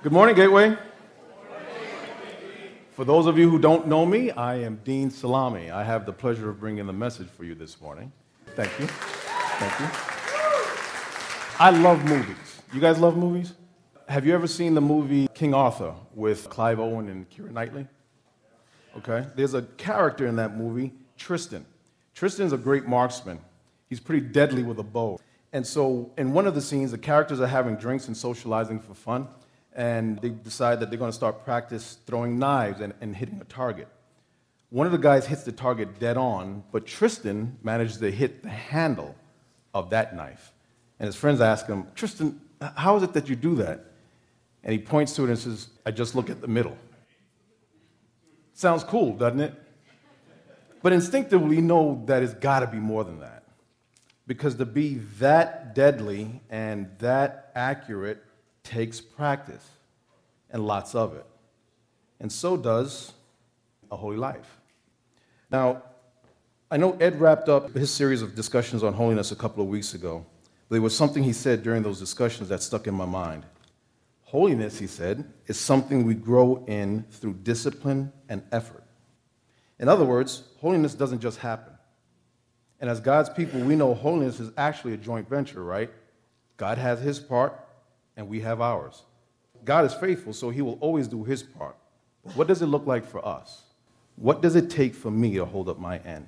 Good 0.00 0.12
morning, 0.12 0.36
Gateway. 0.36 0.76
For 2.92 3.04
those 3.04 3.26
of 3.26 3.36
you 3.36 3.50
who 3.50 3.58
don't 3.58 3.88
know 3.88 4.06
me, 4.06 4.30
I 4.30 4.54
am 4.54 4.80
Dean 4.84 5.10
Salami. 5.10 5.72
I 5.72 5.82
have 5.82 6.06
the 6.06 6.12
pleasure 6.12 6.48
of 6.48 6.60
bringing 6.60 6.86
the 6.86 6.92
message 6.92 7.26
for 7.36 7.42
you 7.42 7.56
this 7.56 7.80
morning. 7.80 8.12
Thank 8.54 8.78
you. 8.78 8.86
Thank 8.86 9.80
you. 9.80 9.86
I 11.58 11.70
love 11.70 12.04
movies. 12.04 12.62
You 12.72 12.80
guys 12.80 13.00
love 13.00 13.16
movies? 13.16 13.54
Have 14.08 14.24
you 14.24 14.34
ever 14.34 14.46
seen 14.46 14.74
the 14.74 14.80
movie 14.80 15.26
King 15.34 15.52
Arthur 15.52 15.92
with 16.14 16.48
Clive 16.48 16.78
Owen 16.78 17.08
and 17.08 17.28
Keira 17.28 17.50
Knightley? 17.50 17.88
Okay. 18.98 19.26
There's 19.34 19.54
a 19.54 19.62
character 19.62 20.28
in 20.28 20.36
that 20.36 20.56
movie, 20.56 20.92
Tristan. 21.16 21.66
Tristan's 22.14 22.52
a 22.52 22.56
great 22.56 22.86
marksman. 22.86 23.40
He's 23.88 23.98
pretty 23.98 24.24
deadly 24.24 24.62
with 24.62 24.78
a 24.78 24.84
bow. 24.84 25.18
And 25.52 25.66
so, 25.66 26.12
in 26.16 26.32
one 26.32 26.46
of 26.46 26.54
the 26.54 26.62
scenes, 26.62 26.92
the 26.92 26.98
characters 26.98 27.40
are 27.40 27.48
having 27.48 27.74
drinks 27.74 28.06
and 28.06 28.16
socializing 28.16 28.78
for 28.78 28.94
fun, 28.94 29.26
and 29.78 30.20
they 30.20 30.30
decide 30.30 30.80
that 30.80 30.90
they're 30.90 30.98
going 30.98 31.12
to 31.12 31.16
start 31.16 31.44
practice 31.44 31.98
throwing 32.04 32.36
knives 32.36 32.80
and, 32.80 32.92
and 33.00 33.14
hitting 33.14 33.40
a 33.40 33.44
target. 33.44 33.86
One 34.70 34.86
of 34.86 34.92
the 34.92 34.98
guys 34.98 35.24
hits 35.24 35.44
the 35.44 35.52
target 35.52 36.00
dead 36.00 36.16
on, 36.16 36.64
but 36.72 36.84
Tristan 36.84 37.56
manages 37.62 37.98
to 37.98 38.10
hit 38.10 38.42
the 38.42 38.48
handle 38.48 39.14
of 39.72 39.90
that 39.90 40.16
knife. 40.16 40.52
And 40.98 41.06
his 41.06 41.14
friends 41.14 41.40
ask 41.40 41.66
him, 41.68 41.86
Tristan, 41.94 42.40
how 42.76 42.96
is 42.96 43.04
it 43.04 43.12
that 43.12 43.28
you 43.28 43.36
do 43.36 43.54
that? 43.54 43.84
And 44.64 44.72
he 44.72 44.80
points 44.80 45.14
to 45.14 45.22
it 45.22 45.30
and 45.30 45.38
says, 45.38 45.68
I 45.86 45.92
just 45.92 46.16
look 46.16 46.28
at 46.28 46.40
the 46.40 46.48
middle. 46.48 46.76
Sounds 48.54 48.82
cool, 48.82 49.12
doesn't 49.12 49.40
it? 49.40 49.54
But 50.82 50.92
instinctively, 50.92 51.54
you 51.54 51.62
know 51.62 52.02
that 52.06 52.24
it's 52.24 52.34
got 52.34 52.60
to 52.60 52.66
be 52.66 52.78
more 52.78 53.04
than 53.04 53.20
that. 53.20 53.44
Because 54.26 54.56
to 54.56 54.66
be 54.66 54.94
that 55.20 55.76
deadly 55.76 56.40
and 56.50 56.90
that 56.98 57.52
accurate 57.54 58.24
takes 58.68 59.00
practice 59.00 59.66
and 60.50 60.66
lots 60.66 60.94
of 60.94 61.14
it. 61.14 61.24
And 62.20 62.30
so 62.30 62.56
does 62.56 63.12
a 63.90 63.96
holy 63.96 64.18
life. 64.18 64.58
Now, 65.50 65.82
I 66.70 66.76
know 66.76 66.92
Ed 67.00 67.18
wrapped 67.18 67.48
up 67.48 67.74
his 67.74 67.90
series 67.90 68.20
of 68.20 68.34
discussions 68.34 68.82
on 68.82 68.92
holiness 68.92 69.32
a 69.32 69.36
couple 69.36 69.62
of 69.62 69.70
weeks 69.70 69.94
ago. 69.94 70.26
There 70.68 70.82
was 70.82 70.94
something 70.94 71.22
he 71.22 71.32
said 71.32 71.62
during 71.62 71.82
those 71.82 71.98
discussions 71.98 72.50
that 72.50 72.62
stuck 72.62 72.86
in 72.86 72.94
my 72.94 73.06
mind. 73.06 73.46
Holiness, 74.24 74.78
he 74.78 74.86
said, 74.86 75.24
is 75.46 75.58
something 75.58 76.04
we 76.04 76.14
grow 76.14 76.62
in 76.66 77.04
through 77.10 77.32
discipline 77.42 78.12
and 78.28 78.42
effort. 78.52 78.84
In 79.78 79.88
other 79.88 80.04
words, 80.04 80.42
holiness 80.60 80.92
doesn't 80.92 81.20
just 81.20 81.38
happen. 81.38 81.72
And 82.80 82.90
as 82.90 83.00
God's 83.00 83.30
people, 83.30 83.60
we 83.60 83.76
know 83.76 83.94
holiness 83.94 84.40
is 84.40 84.52
actually 84.58 84.92
a 84.92 84.98
joint 84.98 85.26
venture, 85.26 85.64
right? 85.64 85.90
God 86.58 86.76
has 86.76 87.00
his 87.00 87.18
part, 87.18 87.58
and 88.18 88.28
we 88.28 88.40
have 88.40 88.60
ours. 88.60 89.04
God 89.64 89.86
is 89.86 89.94
faithful, 89.94 90.34
so 90.34 90.50
he 90.50 90.60
will 90.60 90.76
always 90.80 91.08
do 91.08 91.24
his 91.24 91.42
part. 91.42 91.76
But 92.24 92.36
what 92.36 92.48
does 92.48 92.60
it 92.60 92.66
look 92.66 92.84
like 92.84 93.06
for 93.06 93.24
us? 93.26 93.62
What 94.16 94.42
does 94.42 94.56
it 94.56 94.68
take 94.68 94.94
for 94.94 95.10
me 95.10 95.36
to 95.36 95.44
hold 95.46 95.68
up 95.68 95.78
my 95.78 95.98
end? 96.00 96.26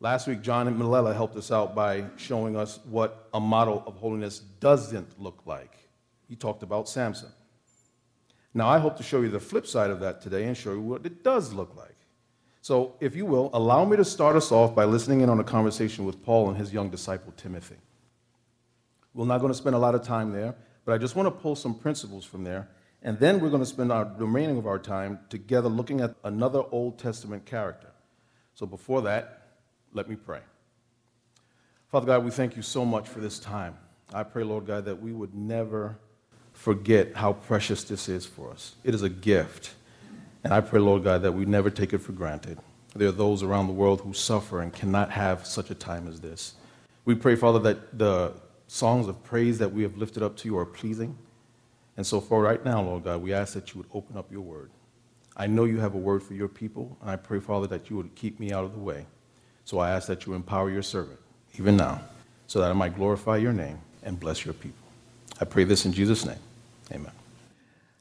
Last 0.00 0.28
week, 0.28 0.42
John 0.42 0.68
and 0.68 0.78
Malella 0.78 1.14
helped 1.14 1.34
us 1.36 1.50
out 1.50 1.74
by 1.74 2.04
showing 2.16 2.56
us 2.56 2.78
what 2.84 3.28
a 3.34 3.40
model 3.40 3.82
of 3.86 3.96
holiness 3.96 4.38
doesn't 4.38 5.20
look 5.20 5.42
like. 5.46 5.76
He 6.28 6.36
talked 6.36 6.62
about 6.62 6.88
Samson. 6.88 7.30
Now, 8.52 8.68
I 8.68 8.78
hope 8.78 8.96
to 8.98 9.02
show 9.02 9.22
you 9.22 9.30
the 9.30 9.40
flip 9.40 9.66
side 9.66 9.90
of 9.90 10.00
that 10.00 10.20
today 10.20 10.44
and 10.44 10.56
show 10.56 10.72
you 10.72 10.80
what 10.80 11.06
it 11.06 11.24
does 11.24 11.52
look 11.52 11.74
like. 11.74 11.96
So, 12.60 12.94
if 13.00 13.16
you 13.16 13.24
will, 13.24 13.50
allow 13.54 13.84
me 13.86 13.96
to 13.96 14.04
start 14.04 14.36
us 14.36 14.52
off 14.52 14.74
by 14.74 14.84
listening 14.84 15.22
in 15.22 15.30
on 15.30 15.40
a 15.40 15.44
conversation 15.44 16.04
with 16.04 16.22
Paul 16.22 16.48
and 16.48 16.56
his 16.56 16.72
young 16.72 16.90
disciple 16.90 17.32
Timothy. 17.36 17.76
We're 19.14 19.26
not 19.26 19.38
going 19.38 19.52
to 19.52 19.58
spend 19.58 19.74
a 19.74 19.78
lot 19.78 19.94
of 19.94 20.02
time 20.02 20.32
there, 20.32 20.54
but 20.88 20.94
I 20.94 20.96
just 20.98 21.14
want 21.14 21.26
to 21.26 21.30
pull 21.30 21.54
some 21.54 21.74
principles 21.74 22.24
from 22.24 22.44
there, 22.44 22.66
and 23.02 23.18
then 23.18 23.40
we're 23.40 23.50
going 23.50 23.60
to 23.60 23.68
spend 23.68 23.92
our, 23.92 24.10
remaining 24.16 24.56
of 24.56 24.66
our 24.66 24.78
time 24.78 25.18
together 25.28 25.68
looking 25.68 26.00
at 26.00 26.14
another 26.24 26.62
Old 26.70 26.98
Testament 26.98 27.44
character. 27.44 27.90
So, 28.54 28.64
before 28.64 29.02
that, 29.02 29.48
let 29.92 30.08
me 30.08 30.16
pray. 30.16 30.40
Father 31.92 32.06
God, 32.06 32.24
we 32.24 32.30
thank 32.30 32.56
you 32.56 32.62
so 32.62 32.86
much 32.86 33.06
for 33.06 33.20
this 33.20 33.38
time. 33.38 33.76
I 34.14 34.22
pray, 34.22 34.44
Lord 34.44 34.66
God, 34.66 34.86
that 34.86 35.02
we 35.02 35.12
would 35.12 35.34
never 35.34 35.98
forget 36.54 37.14
how 37.14 37.34
precious 37.34 37.84
this 37.84 38.08
is 38.08 38.24
for 38.24 38.50
us. 38.50 38.74
It 38.82 38.94
is 38.94 39.02
a 39.02 39.10
gift. 39.10 39.74
And 40.42 40.54
I 40.54 40.62
pray, 40.62 40.80
Lord 40.80 41.04
God, 41.04 41.20
that 41.20 41.32
we 41.32 41.44
never 41.44 41.68
take 41.68 41.92
it 41.92 41.98
for 41.98 42.12
granted. 42.12 42.56
There 42.96 43.08
are 43.08 43.12
those 43.12 43.42
around 43.42 43.66
the 43.66 43.74
world 43.74 44.00
who 44.00 44.14
suffer 44.14 44.62
and 44.62 44.72
cannot 44.72 45.10
have 45.10 45.44
such 45.46 45.70
a 45.70 45.74
time 45.74 46.08
as 46.08 46.22
this. 46.22 46.54
We 47.04 47.14
pray, 47.14 47.36
Father, 47.36 47.58
that 47.58 47.98
the 47.98 48.32
songs 48.68 49.08
of 49.08 49.24
praise 49.24 49.58
that 49.58 49.72
we 49.72 49.82
have 49.82 49.96
lifted 49.96 50.22
up 50.22 50.36
to 50.36 50.48
you 50.48 50.56
are 50.56 50.64
pleasing. 50.64 51.18
And 51.96 52.06
so, 52.06 52.20
for 52.20 52.40
right 52.40 52.64
now, 52.64 52.80
Lord 52.80 53.04
God, 53.04 53.22
we 53.22 53.32
ask 53.32 53.54
that 53.54 53.74
you 53.74 53.78
would 53.78 53.90
open 53.92 54.16
up 54.16 54.30
your 54.30 54.42
word. 54.42 54.70
I 55.36 55.48
know 55.48 55.64
you 55.64 55.80
have 55.80 55.94
a 55.94 55.98
word 55.98 56.22
for 56.22 56.34
your 56.34 56.48
people, 56.48 56.96
and 57.00 57.10
I 57.10 57.16
pray, 57.16 57.40
Father, 57.40 57.66
that 57.68 57.90
you 57.90 57.96
would 57.96 58.14
keep 58.14 58.38
me 58.38 58.52
out 58.52 58.64
of 58.64 58.72
the 58.72 58.78
way. 58.78 59.06
So 59.64 59.78
I 59.78 59.90
ask 59.90 60.06
that 60.06 60.24
you 60.24 60.34
empower 60.34 60.70
your 60.70 60.82
servant, 60.82 61.18
even 61.58 61.76
now, 61.76 62.00
so 62.46 62.60
that 62.60 62.70
I 62.70 62.72
might 62.72 62.94
glorify 62.94 63.36
your 63.36 63.52
name 63.52 63.78
and 64.04 64.18
bless 64.18 64.44
your 64.44 64.54
people. 64.54 64.86
I 65.40 65.44
pray 65.44 65.64
this 65.64 65.84
in 65.84 65.92
Jesus' 65.92 66.24
name. 66.24 66.38
Amen. 66.92 67.12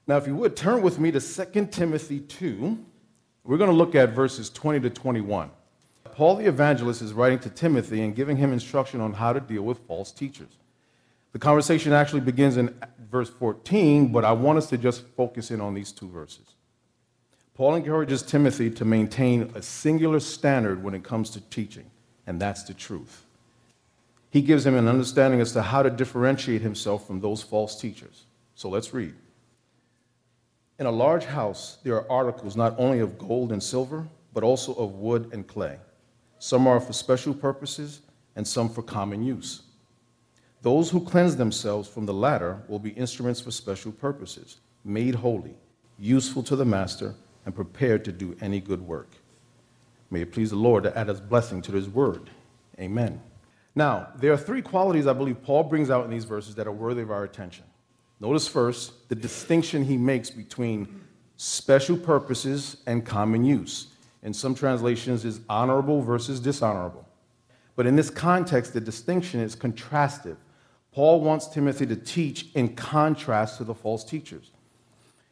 Now, 0.08 0.18
if 0.18 0.28
you 0.28 0.36
would, 0.36 0.56
turn 0.56 0.82
with 0.82 1.00
me 1.00 1.12
to 1.12 1.20
2 1.20 1.68
Timothy 1.68 2.22
2. 2.22 2.78
We're 3.44 3.58
going 3.58 3.70
to 3.70 3.76
look 3.76 3.96
at 3.96 4.10
verses 4.10 4.50
20 4.50 4.80
to 4.82 4.90
21. 4.90 5.50
Paul 6.18 6.38
the 6.38 6.48
evangelist 6.48 7.04
is 7.04 7.14
writing 7.14 7.38
to 7.42 7.50
Timothy 7.52 8.02
and 8.02 8.16
giving 8.16 8.38
him 8.38 8.52
instruction 8.52 9.02
on 9.02 9.14
how 9.14 9.34
to 9.34 9.40
deal 9.40 9.62
with 9.62 9.78
false 9.86 10.12
teachers. 10.12 10.50
The 11.32 11.38
conversation 11.38 11.94
actually 11.94 12.22
begins 12.22 12.58
in 12.58 12.74
verse 13.12 13.30
14, 13.30 14.12
but 14.12 14.26
I 14.26 14.32
want 14.32 14.58
us 14.58 14.68
to 14.70 14.80
just 14.80 15.06
focus 15.16 15.52
in 15.52 15.62
on 15.62 15.76
these 15.76 15.92
two 15.92 16.10
verses. 16.10 16.56
Paul 17.54 17.76
encourages 17.76 18.24
Timothy 18.24 18.72
to 18.72 18.84
maintain 18.84 19.52
a 19.54 19.62
singular 19.62 20.20
standard 20.20 20.82
when 20.82 20.96
it 20.96 21.04
comes 21.04 21.30
to 21.30 21.42
teaching, 21.52 21.86
and 22.26 22.42
that's 22.42 22.64
the 22.64 22.74
truth. 22.74 23.24
He 24.32 24.42
gives 24.42 24.66
him 24.66 24.74
an 24.74 24.88
understanding 24.88 25.40
as 25.40 25.52
to 25.52 25.62
how 25.62 25.84
to 25.84 25.92
differentiate 25.92 26.64
himself 26.64 27.06
from 27.06 27.22
those 27.22 27.44
false 27.44 27.80
teachers. 27.80 28.26
So 28.56 28.70
let's 28.70 28.92
read. 28.92 29.14
In 30.80 30.88
a 30.88 30.92
large 30.92 31.26
house, 31.26 31.78
there 31.84 31.94
are 31.94 32.12
articles 32.12 32.56
not 32.56 32.74
only 32.80 33.02
of 33.02 33.20
gold 33.20 33.52
and 33.52 33.62
silver, 33.62 34.08
but 34.34 34.44
also 34.44 34.74
of 34.74 34.96
wood 34.96 35.30
and 35.32 35.46
clay. 35.46 35.78
Some 36.40 36.68
are 36.68 36.80
for 36.80 36.94
special 36.94 37.34
purposes, 37.34 38.02
and 38.36 38.48
some 38.48 38.70
for 38.70 38.84
common 38.84 39.24
use. 39.24 39.64
Those 40.62 40.90
who 40.90 41.04
cleanse 41.04 41.36
themselves 41.36 41.88
from 41.90 42.06
the 42.06 42.14
latter 42.14 42.62
will 42.68 42.80
be 42.80 42.92
instruments 42.92 43.42
for 43.42 43.52
special 43.52 43.92
purposes, 43.92 44.58
made 44.84 45.16
holy, 45.16 45.56
useful 45.98 46.44
to 46.44 46.56
the 46.56 46.66
master 46.66 47.16
and 47.46 47.56
prepared 47.56 48.06
to 48.06 48.12
do 48.12 48.38
any 48.42 48.60
good 48.60 48.82
work. 48.82 49.10
May 50.10 50.22
it 50.22 50.32
please 50.32 50.52
the 50.52 50.56
Lord 50.56 50.84
to 50.84 50.98
add 50.98 51.08
his 51.08 51.20
blessing 51.20 51.62
to 51.64 51.72
his 51.72 51.90
word. 51.90 52.30
Amen. 52.80 53.22
Now, 53.76 54.10
there 54.16 54.32
are 54.34 54.38
three 54.38 54.62
qualities 54.62 55.08
I 55.08 55.14
believe 55.14 55.44
Paul 55.44 55.64
brings 55.64 55.90
out 55.90 56.06
in 56.06 56.12
these 56.12 56.26
verses 56.26 56.56
that 56.56 56.68
are 56.68 56.72
worthy 56.72 57.02
of 57.02 57.12
our 57.12 57.24
attention. 57.24 57.66
Notice 58.20 58.48
first 58.48 59.10
the 59.10 59.16
distinction 59.16 59.84
he 59.84 59.98
makes 59.98 60.30
between 60.30 61.02
special 61.38 61.98
purposes 61.98 62.78
and 62.88 63.06
common 63.06 63.44
use. 63.44 63.88
In 64.28 64.34
some 64.34 64.56
translations, 64.56 65.24
is 65.24 65.40
honorable 65.48 66.02
versus 66.02 66.42
dishonorable. 66.42 67.08
But 67.78 67.88
in 67.88 67.96
this 67.96 68.10
context, 68.10 68.74
the 68.74 68.82
distinction 68.82 69.40
is 69.40 69.56
contrastive. 69.56 70.36
Paul 70.92 71.22
wants 71.22 71.48
Timothy 71.48 71.86
to 71.86 71.96
teach 71.96 72.48
in 72.54 72.76
contrast 72.76 73.56
to 73.60 73.64
the 73.64 73.74
false 73.74 74.04
teachers. 74.04 74.52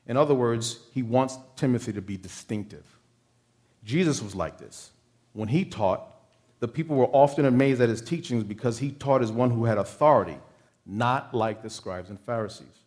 In 0.08 0.16
other 0.16 0.34
words, 0.34 0.80
he 0.94 1.04
wants 1.04 1.38
Timothy 1.58 1.92
to 1.92 2.02
be 2.02 2.16
distinctive. 2.16 2.86
Jesus 3.84 4.22
was 4.22 4.34
like 4.34 4.60
this. 4.60 4.92
When 5.34 5.50
he 5.50 5.66
taught, 5.66 6.16
the 6.62 6.68
people 6.70 6.96
were 6.96 7.08
often 7.08 7.44
amazed 7.44 7.82
at 7.82 7.90
his 7.90 8.02
teachings 8.02 8.46
because 8.46 8.78
he 8.78 8.92
taught 8.92 9.22
as 9.22 9.30
one 9.30 9.52
who 9.52 9.66
had 9.66 9.78
authority, 9.78 10.38
not 10.86 11.34
like 11.34 11.62
the 11.62 11.70
scribes 11.70 12.10
and 12.10 12.18
Pharisees. 12.22 12.80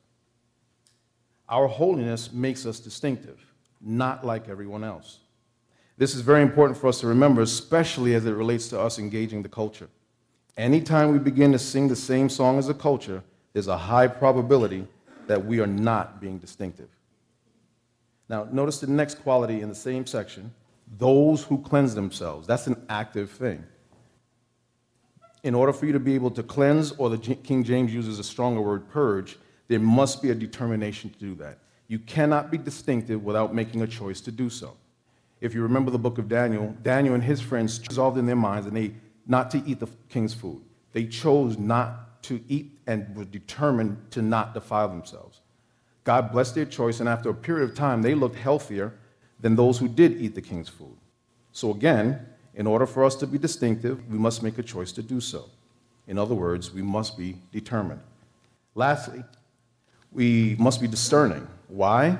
Our 1.50 1.68
holiness 1.68 2.32
makes 2.32 2.64
us 2.64 2.80
distinctive, 2.80 3.44
not 3.82 4.24
like 4.24 4.48
everyone 4.48 4.84
else. 4.84 5.18
This 5.98 6.14
is 6.14 6.20
very 6.20 6.42
important 6.42 6.78
for 6.78 6.86
us 6.86 7.00
to 7.00 7.08
remember, 7.08 7.42
especially 7.42 8.14
as 8.14 8.24
it 8.24 8.30
relates 8.30 8.68
to 8.68 8.80
us 8.80 9.00
engaging 9.00 9.42
the 9.42 9.48
culture. 9.48 9.88
Anytime 10.56 11.12
we 11.12 11.18
begin 11.18 11.50
to 11.52 11.58
sing 11.58 11.88
the 11.88 11.96
same 11.96 12.28
song 12.28 12.56
as 12.56 12.68
a 12.68 12.74
culture, 12.74 13.22
there's 13.52 13.66
a 13.66 13.76
high 13.76 14.06
probability 14.06 14.86
that 15.26 15.44
we 15.44 15.58
are 15.58 15.66
not 15.66 16.20
being 16.20 16.38
distinctive. 16.38 16.88
Now, 18.28 18.46
notice 18.50 18.78
the 18.78 18.86
next 18.86 19.16
quality 19.22 19.60
in 19.60 19.68
the 19.68 19.74
same 19.74 20.06
section 20.06 20.54
those 20.96 21.42
who 21.42 21.58
cleanse 21.58 21.94
themselves. 21.94 22.46
That's 22.46 22.66
an 22.66 22.80
active 22.88 23.30
thing. 23.30 23.62
In 25.42 25.54
order 25.54 25.72
for 25.72 25.84
you 25.84 25.92
to 25.92 26.00
be 26.00 26.14
able 26.14 26.30
to 26.30 26.42
cleanse, 26.42 26.92
or 26.92 27.10
the 27.10 27.18
King 27.18 27.62
James 27.62 27.92
uses 27.92 28.18
a 28.18 28.24
stronger 28.24 28.62
word, 28.62 28.88
purge, 28.88 29.36
there 29.66 29.80
must 29.80 30.22
be 30.22 30.30
a 30.30 30.34
determination 30.34 31.10
to 31.10 31.18
do 31.18 31.34
that. 31.34 31.58
You 31.88 31.98
cannot 31.98 32.50
be 32.50 32.56
distinctive 32.56 33.22
without 33.22 33.54
making 33.54 33.82
a 33.82 33.86
choice 33.86 34.22
to 34.22 34.32
do 34.32 34.48
so. 34.48 34.76
If 35.40 35.54
you 35.54 35.62
remember 35.62 35.90
the 35.90 35.98
book 35.98 36.18
of 36.18 36.28
Daniel, 36.28 36.74
Daniel 36.82 37.14
and 37.14 37.22
his 37.22 37.40
friends 37.40 37.80
resolved 37.88 38.18
in 38.18 38.26
their 38.26 38.36
minds 38.36 38.66
and 38.66 38.76
they 38.76 38.92
not 39.28 39.50
to 39.52 39.62
eat 39.66 39.78
the 39.78 39.88
king's 40.08 40.34
food. 40.34 40.62
They 40.92 41.04
chose 41.04 41.58
not 41.58 42.22
to 42.24 42.40
eat 42.48 42.78
and 42.86 43.14
were 43.14 43.26
determined 43.26 44.10
to 44.10 44.22
not 44.22 44.54
defile 44.54 44.88
themselves. 44.88 45.40
God 46.02 46.32
blessed 46.32 46.54
their 46.54 46.64
choice, 46.64 47.00
and 47.00 47.08
after 47.08 47.28
a 47.28 47.34
period 47.34 47.68
of 47.68 47.76
time, 47.76 48.00
they 48.00 48.14
looked 48.14 48.36
healthier 48.36 48.94
than 49.40 49.54
those 49.54 49.78
who 49.78 49.86
did 49.86 50.20
eat 50.20 50.34
the 50.34 50.40
king's 50.40 50.68
food. 50.68 50.96
So, 51.52 51.70
again, 51.70 52.26
in 52.54 52.66
order 52.66 52.86
for 52.86 53.04
us 53.04 53.14
to 53.16 53.26
be 53.26 53.36
distinctive, 53.36 54.08
we 54.10 54.16
must 54.16 54.42
make 54.42 54.56
a 54.56 54.62
choice 54.62 54.90
to 54.92 55.02
do 55.02 55.20
so. 55.20 55.44
In 56.06 56.18
other 56.18 56.34
words, 56.34 56.72
we 56.72 56.80
must 56.80 57.18
be 57.18 57.36
determined. 57.52 58.00
Lastly, 58.74 59.22
we 60.10 60.56
must 60.58 60.80
be 60.80 60.88
discerning. 60.88 61.46
Why? 61.68 62.16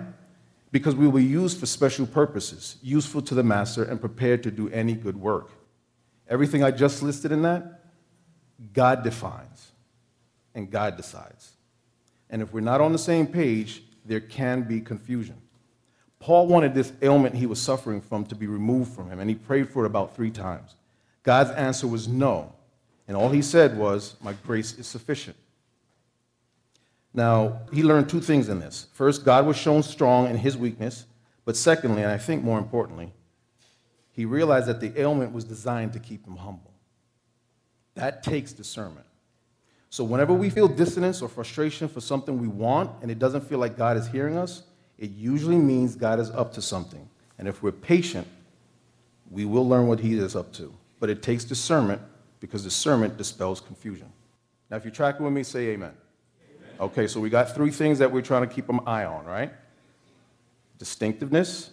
Because 0.71 0.95
we 0.95 1.11
be 1.11 1.25
used 1.25 1.59
for 1.59 1.67
special 1.67 2.07
purposes, 2.07 2.77
useful 2.83 3.23
to 3.23 3.35
the 3.35 3.43
master, 3.43 3.85
and 3.85 4.01
prepared 4.01 4.43
to 4.43 4.51
do 4.51 4.69
any 4.71 4.95
good 4.95 5.17
work. 5.17 5.51
Everything 6.29 6.63
I 6.63 6.71
just 6.71 7.03
listed 7.03 7.33
in 7.33 7.43
that, 7.43 7.85
God 8.73 9.03
defines 9.03 9.73
and 10.55 10.71
God 10.71 10.97
decides. 10.97 11.53
And 12.29 12.43
if 12.43 12.53
we're 12.53 12.61
not 12.61 12.81
on 12.81 12.93
the 12.93 12.99
same 12.99 13.27
page, 13.27 13.83
there 14.05 14.21
can 14.21 14.63
be 14.63 14.81
confusion. 14.81 15.37
Paul 16.21 16.49
wanted 16.49 16.75
this 16.75 16.93
ailment 17.01 17.35
he 17.35 17.47
was 17.47 17.61
suffering 17.61 18.01
from 18.01 18.27
to 18.27 18.35
be 18.35 18.47
removed 18.47 18.93
from 18.93 19.09
him, 19.09 19.21
and 19.21 19.31
he 19.31 19.37
prayed 19.37 19.69
for 19.69 19.85
it 19.85 19.87
about 19.87 20.17
three 20.17 20.31
times. 20.31 20.75
God's 21.23 21.51
answer 21.51 21.87
was 21.87 22.09
no. 22.09 22.53
And 23.07 23.17
all 23.17 23.31
he 23.31 23.43
said 23.43 23.79
was, 23.79 24.17
My 24.21 24.35
grace 24.45 24.79
is 24.79 24.87
sufficient. 24.87 25.37
Now, 27.15 27.61
he 27.73 27.83
learned 27.83 28.09
two 28.09 28.21
things 28.21 28.49
in 28.49 28.61
this. 28.61 28.87
First, 28.93 29.25
God 29.25 29.47
was 29.47 29.57
shown 29.57 29.83
strong 29.83 30.29
in 30.29 30.37
his 30.37 30.57
weakness. 30.57 31.07
But 31.45 31.57
secondly, 31.57 32.03
and 32.03 32.13
I 32.13 32.19
think 32.19 32.45
more 32.45 32.59
importantly, 32.59 33.11
he 34.13 34.27
realized 34.27 34.67
that 34.67 34.81
the 34.81 35.01
ailment 35.01 35.33
was 35.33 35.45
designed 35.45 35.95
to 35.95 35.99
keep 35.99 36.27
him 36.27 36.37
humble. 36.37 36.75
That 37.95 38.23
takes 38.23 38.53
discernment. 38.53 39.07
So, 39.89 40.05
whenever 40.05 40.35
we 40.35 40.51
feel 40.51 40.69
dissonance 40.69 41.23
or 41.23 41.29
frustration 41.31 41.89
for 41.89 42.03
something 42.03 42.39
we 42.39 42.49
want 42.49 42.91
and 43.01 43.11
it 43.11 43.19
doesn't 43.19 43.49
feel 43.49 43.59
like 43.59 43.79
God 43.79 43.97
is 43.97 44.07
hearing 44.07 44.37
us, 44.37 44.65
it 44.99 45.11
usually 45.11 45.57
means 45.57 45.97
God 45.97 46.21
is 46.21 46.29
up 46.31 46.53
to 46.53 46.61
something. 46.61 47.09
And 47.39 47.49
if 47.49 47.63
we're 47.63 47.73
patient, 47.73 48.27
we 49.31 49.47
will 49.47 49.67
learn 49.67 49.87
what 49.87 50.01
He 50.01 50.19
is 50.19 50.37
up 50.37 50.53
to. 50.55 50.75
But 51.01 51.09
it 51.09 51.23
takes 51.23 51.45
discernment 51.45 52.03
because 52.41 52.63
discernment 52.63 53.17
dispels 53.17 53.61
confusion. 53.61 54.13
Now, 54.71 54.77
if 54.77 54.85
you're 54.85 54.93
tracking 54.93 55.25
with 55.25 55.33
me, 55.33 55.45
say 55.45 55.69
amen. 55.69 55.95
Okay, 56.81 57.07
so 57.07 57.21
we 57.21 57.29
got 57.29 57.55
three 57.55 57.71
things 57.71 57.99
that 57.99 58.11
we're 58.11 58.23
trying 58.23 58.49
to 58.49 58.55
keep 58.55 58.69
an 58.69 58.81
eye 58.87 59.05
on, 59.05 59.25
right? 59.25 59.53
Distinctiveness, 60.79 61.71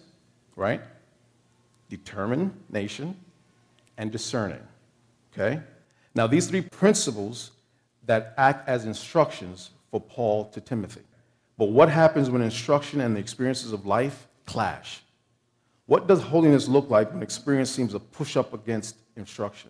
right? 0.56 0.82
Determination, 1.90 3.16
and 3.98 4.12
discerning. 4.12 4.62
Okay? 5.34 5.62
Now, 6.16 6.28
these 6.28 6.48
three 6.48 6.62
principles 6.62 7.52
that 8.06 8.34
act 8.38 8.68
as 8.68 8.86
instructions 8.86 9.72
for 9.92 10.00
Paul 10.00 10.46
to 10.50 10.62
Timothy. 10.62 11.02
But 11.58 11.70
what 11.70 11.90
happens 11.90 12.30
when 12.30 12.42
instruction 12.42 13.02
and 13.02 13.16
the 13.16 13.20
experiences 13.20 13.72
of 13.72 13.86
life 13.86 14.28
clash? 14.46 15.02
What 15.86 16.08
does 16.08 16.22
holiness 16.22 16.68
look 16.68 16.90
like 16.90 17.14
when 17.14 17.22
experience 17.22 17.70
seems 17.70 17.92
to 17.92 18.00
push 18.00 18.36
up 18.36 18.54
against 18.54 18.96
instruction? 19.16 19.70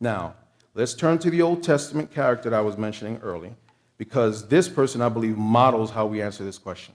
Now, 0.00 0.34
let's 0.74 0.94
turn 0.94 1.18
to 1.18 1.30
the 1.30 1.42
Old 1.42 1.62
Testament 1.62 2.12
character 2.12 2.50
that 2.50 2.56
I 2.56 2.60
was 2.60 2.76
mentioning 2.76 3.20
early, 3.22 3.54
because 4.04 4.46
this 4.48 4.68
person, 4.68 5.00
I 5.00 5.08
believe, 5.08 5.38
models 5.38 5.90
how 5.90 6.04
we 6.04 6.20
answer 6.20 6.44
this 6.44 6.58
question. 6.58 6.94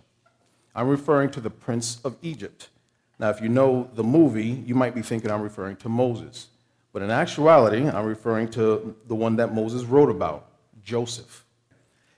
I'm 0.76 0.88
referring 0.88 1.32
to 1.32 1.42
the 1.42 1.50
Prince 1.50 2.00
of 2.04 2.16
Egypt. 2.22 2.70
Now, 3.18 3.32
if 3.32 3.42
you 3.42 3.50
know 3.50 3.90
the 3.96 4.04
movie, 4.04 4.64
you 4.68 4.76
might 4.76 4.94
be 4.94 5.02
thinking 5.02 5.32
I'm 5.32 5.42
referring 5.42 5.76
to 5.78 5.90
Moses. 5.90 6.50
But 6.94 7.02
in 7.02 7.10
actuality, 7.10 7.88
I'm 7.88 8.06
referring 8.06 8.50
to 8.52 8.96
the 9.08 9.16
one 9.16 9.38
that 9.38 9.56
Moses 9.56 9.86
wrote 9.86 10.12
about, 10.12 10.52
Joseph. 10.84 11.46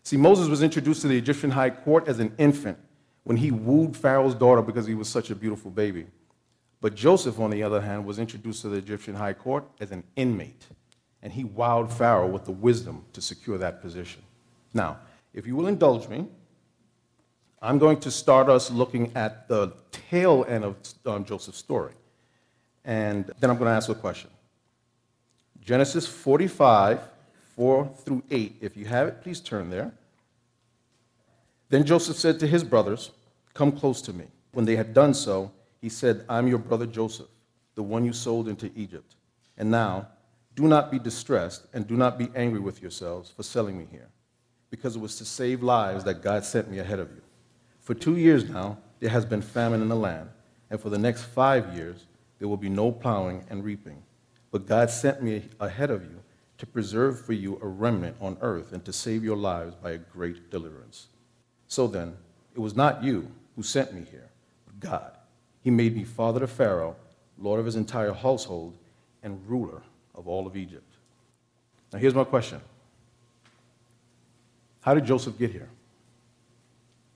See, 0.03 0.17
Moses 0.17 0.49
was 0.49 0.61
introduced 0.61 1.01
to 1.03 1.07
the 1.07 1.17
Egyptian 1.17 1.51
high 1.51 1.69
court 1.69 2.09
as 2.09 2.19
an 2.19 2.33
infant 2.37 2.77
when 3.23 3.37
he 3.37 3.49
wooed 3.49 3.95
Pharaoh's 3.95 4.35
daughter 4.35 4.61
because 4.61 4.85
he 4.85 4.93
was 4.93 5.07
such 5.07 5.29
a 5.29 5.35
beautiful 5.35 5.71
baby. 5.71 6.05
But 6.81 6.95
Joseph, 6.95 7.39
on 7.39 7.49
the 7.49 7.63
other 7.63 7.79
hand, 7.79 8.05
was 8.05 8.19
introduced 8.19 8.63
to 8.63 8.69
the 8.69 8.77
Egyptian 8.77 9.15
high 9.15 9.33
court 9.33 9.63
as 9.79 9.91
an 9.91 10.03
inmate, 10.17 10.65
and 11.21 11.31
he 11.31 11.45
wowed 11.45 11.93
Pharaoh 11.93 12.27
with 12.27 12.43
the 12.43 12.51
wisdom 12.51 13.05
to 13.13 13.21
secure 13.21 13.57
that 13.57 13.81
position. 13.81 14.23
Now, 14.73 14.99
if 15.33 15.47
you 15.47 15.55
will 15.55 15.67
indulge 15.67 16.07
me, 16.07 16.27
I'm 17.61 17.77
going 17.77 17.99
to 18.01 18.11
start 18.11 18.49
us 18.49 18.71
looking 18.71 19.11
at 19.15 19.47
the 19.47 19.73
tail 19.91 20.45
end 20.47 20.63
of 20.63 20.75
um, 21.05 21.25
Joseph's 21.25 21.59
story. 21.59 21.93
And 22.85 23.29
then 23.39 23.49
I'm 23.49 23.57
going 23.57 23.69
to 23.69 23.75
ask 23.75 23.89
a 23.89 23.95
question. 23.95 24.31
Genesis 25.61 26.07
45 26.07 26.99
4 27.55 27.91
through 28.05 28.23
8. 28.31 28.55
If 28.61 28.75
you 28.77 28.85
have 28.85 29.07
it, 29.07 29.21
please 29.21 29.39
turn 29.39 29.69
there. 29.69 29.91
Then 31.69 31.85
Joseph 31.85 32.17
said 32.17 32.39
to 32.39 32.47
his 32.47 32.63
brothers, 32.63 33.11
Come 33.53 33.71
close 33.71 34.01
to 34.03 34.13
me. 34.13 34.25
When 34.53 34.65
they 34.65 34.75
had 34.75 34.93
done 34.93 35.13
so, 35.13 35.51
he 35.81 35.89
said, 35.89 36.25
I'm 36.29 36.47
your 36.47 36.57
brother 36.57 36.85
Joseph, 36.85 37.27
the 37.75 37.83
one 37.83 38.05
you 38.05 38.13
sold 38.13 38.47
into 38.47 38.71
Egypt. 38.75 39.15
And 39.57 39.69
now, 39.69 40.07
do 40.55 40.67
not 40.67 40.91
be 40.91 40.99
distressed 40.99 41.65
and 41.73 41.87
do 41.87 41.95
not 41.95 42.17
be 42.17 42.29
angry 42.35 42.59
with 42.59 42.81
yourselves 42.81 43.29
for 43.29 43.43
selling 43.43 43.77
me 43.77 43.87
here, 43.89 44.09
because 44.71 44.95
it 44.95 44.99
was 44.99 45.17
to 45.17 45.25
save 45.25 45.61
lives 45.61 46.03
that 46.05 46.23
God 46.23 46.43
sent 46.43 46.71
me 46.71 46.79
ahead 46.79 46.99
of 46.99 47.11
you. 47.11 47.21
For 47.81 47.93
two 47.93 48.15
years 48.15 48.49
now, 48.49 48.79
there 48.99 49.09
has 49.09 49.25
been 49.25 49.41
famine 49.41 49.81
in 49.81 49.89
the 49.89 49.95
land, 49.95 50.29
and 50.71 50.79
for 50.79 50.89
the 50.89 50.97
next 50.97 51.25
five 51.25 51.75
years, 51.75 52.07
there 52.39 52.47
will 52.47 52.57
be 52.57 52.69
no 52.69 52.91
plowing 52.91 53.43
and 53.49 53.63
reaping. 53.63 54.01
But 54.49 54.65
God 54.65 54.89
sent 54.89 55.21
me 55.21 55.43
ahead 55.59 55.91
of 55.91 56.03
you 56.03 56.21
to 56.57 56.65
preserve 56.65 57.23
for 57.23 57.33
you 57.33 57.59
a 57.61 57.67
remnant 57.67 58.15
on 58.21 58.37
earth 58.41 58.71
and 58.71 58.83
to 58.85 58.93
save 58.93 59.23
your 59.23 59.37
lives 59.37 59.75
by 59.75 59.91
a 59.91 59.97
great 59.97 60.49
deliverance. 60.49 61.07
So 61.67 61.87
then, 61.87 62.15
it 62.55 62.59
was 62.59 62.75
not 62.75 63.03
you 63.03 63.31
who 63.55 63.63
sent 63.63 63.93
me 63.93 64.05
here, 64.09 64.29
but 64.65 64.79
God. 64.79 65.17
He 65.61 65.69
made 65.69 65.95
me 65.95 66.03
father 66.03 66.39
to 66.39 66.47
Pharaoh, 66.47 66.95
lord 67.37 67.59
of 67.59 67.65
his 67.65 67.75
entire 67.75 68.13
household, 68.13 68.77
and 69.23 69.39
ruler 69.47 69.81
of 70.15 70.27
all 70.27 70.47
of 70.47 70.55
Egypt. 70.55 70.95
Now, 71.91 71.99
here's 71.99 72.15
my 72.15 72.23
question 72.23 72.61
How 74.81 74.93
did 74.93 75.05
Joseph 75.05 75.37
get 75.37 75.51
here? 75.51 75.69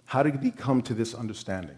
How 0.06 0.24
did 0.24 0.42
he 0.42 0.52
come 0.52 0.82
to 0.84 0.94
this 0.94 1.14
understanding? 1.14 1.78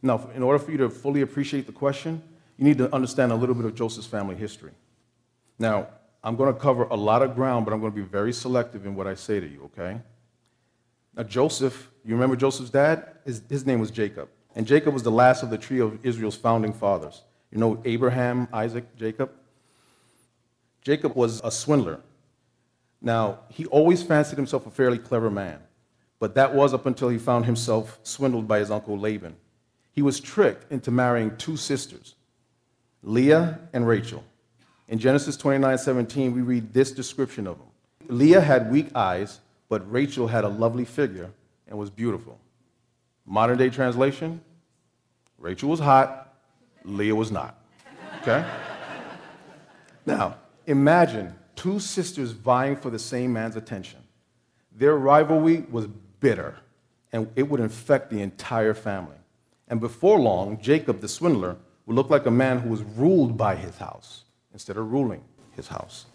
Now, 0.00 0.30
in 0.34 0.42
order 0.42 0.58
for 0.58 0.70
you 0.70 0.78
to 0.78 0.88
fully 0.88 1.22
appreciate 1.22 1.66
the 1.66 1.72
question, 1.72 2.22
you 2.56 2.64
need 2.64 2.78
to 2.78 2.92
understand 2.94 3.32
a 3.32 3.34
little 3.34 3.54
bit 3.54 3.64
of 3.64 3.74
Joseph's 3.74 4.06
family 4.06 4.36
history. 4.36 4.72
Now, 5.58 5.88
I'm 6.22 6.36
going 6.36 6.52
to 6.52 6.58
cover 6.58 6.84
a 6.84 6.96
lot 6.96 7.22
of 7.22 7.34
ground, 7.34 7.64
but 7.64 7.74
I'm 7.74 7.80
going 7.80 7.92
to 7.92 7.96
be 7.96 8.06
very 8.06 8.32
selective 8.32 8.86
in 8.86 8.94
what 8.94 9.06
I 9.06 9.14
say 9.14 9.40
to 9.40 9.46
you, 9.46 9.64
okay? 9.64 10.00
Now, 11.16 11.24
Joseph, 11.24 11.90
you 12.04 12.14
remember 12.14 12.36
Joseph's 12.36 12.70
dad? 12.70 13.06
His, 13.24 13.42
his 13.48 13.66
name 13.66 13.80
was 13.80 13.90
Jacob. 13.90 14.28
And 14.54 14.66
Jacob 14.66 14.94
was 14.94 15.02
the 15.02 15.10
last 15.10 15.42
of 15.42 15.50
the 15.50 15.58
trio 15.58 15.86
of 15.86 16.04
Israel's 16.04 16.36
founding 16.36 16.72
fathers. 16.72 17.22
You 17.50 17.58
know 17.58 17.80
Abraham, 17.84 18.48
Isaac, 18.52 18.96
Jacob? 18.96 19.30
Jacob 20.82 21.14
was 21.16 21.40
a 21.42 21.50
swindler. 21.50 22.00
Now, 23.00 23.40
he 23.48 23.66
always 23.66 24.02
fancied 24.02 24.36
himself 24.36 24.66
a 24.66 24.70
fairly 24.70 24.98
clever 24.98 25.30
man, 25.30 25.60
but 26.18 26.34
that 26.34 26.54
was 26.54 26.74
up 26.74 26.86
until 26.86 27.08
he 27.08 27.18
found 27.18 27.46
himself 27.46 27.98
swindled 28.02 28.48
by 28.48 28.58
his 28.58 28.70
uncle 28.70 28.98
Laban. 28.98 29.36
He 29.92 30.02
was 30.02 30.20
tricked 30.20 30.70
into 30.70 30.90
marrying 30.90 31.36
two 31.36 31.56
sisters, 31.56 32.14
Leah 33.02 33.60
and 33.72 33.86
Rachel. 33.86 34.24
In 34.88 34.98
Genesis 34.98 35.36
29 35.36 35.78
17, 35.78 36.34
we 36.34 36.40
read 36.40 36.72
this 36.72 36.90
description 36.90 37.46
of 37.46 37.58
them 37.58 37.68
Leah 38.08 38.40
had 38.40 38.70
weak 38.70 38.88
eyes, 38.94 39.40
but 39.68 39.90
Rachel 39.90 40.26
had 40.26 40.44
a 40.44 40.48
lovely 40.48 40.84
figure 40.84 41.30
and 41.68 41.78
was 41.78 41.90
beautiful. 41.90 42.38
Modern 43.26 43.58
day 43.58 43.70
translation 43.70 44.40
Rachel 45.38 45.68
was 45.68 45.78
hot, 45.78 46.34
Leah 46.84 47.14
was 47.14 47.30
not. 47.30 47.56
Okay? 48.22 48.44
now, 50.04 50.36
imagine 50.66 51.34
two 51.58 51.80
sisters 51.80 52.30
vying 52.30 52.76
for 52.76 52.88
the 52.88 52.98
same 53.00 53.32
man's 53.32 53.56
attention. 53.56 53.98
Their 54.76 54.96
rivalry 54.96 55.66
was 55.72 55.88
bitter, 56.20 56.56
and 57.12 57.28
it 57.34 57.42
would 57.42 57.58
infect 57.58 58.10
the 58.10 58.20
entire 58.20 58.74
family. 58.74 59.16
And 59.66 59.80
before 59.80 60.20
long, 60.20 60.60
Jacob, 60.60 61.00
the 61.00 61.08
swindler, 61.08 61.56
would 61.84 61.96
look 61.96 62.10
like 62.10 62.26
a 62.26 62.30
man 62.30 62.60
who 62.60 62.68
was 62.68 62.82
ruled 62.82 63.36
by 63.36 63.56
his 63.56 63.76
house 63.76 64.22
instead 64.52 64.76
of 64.76 64.92
ruling 64.92 65.20
his 65.56 65.66
house. 65.66 66.06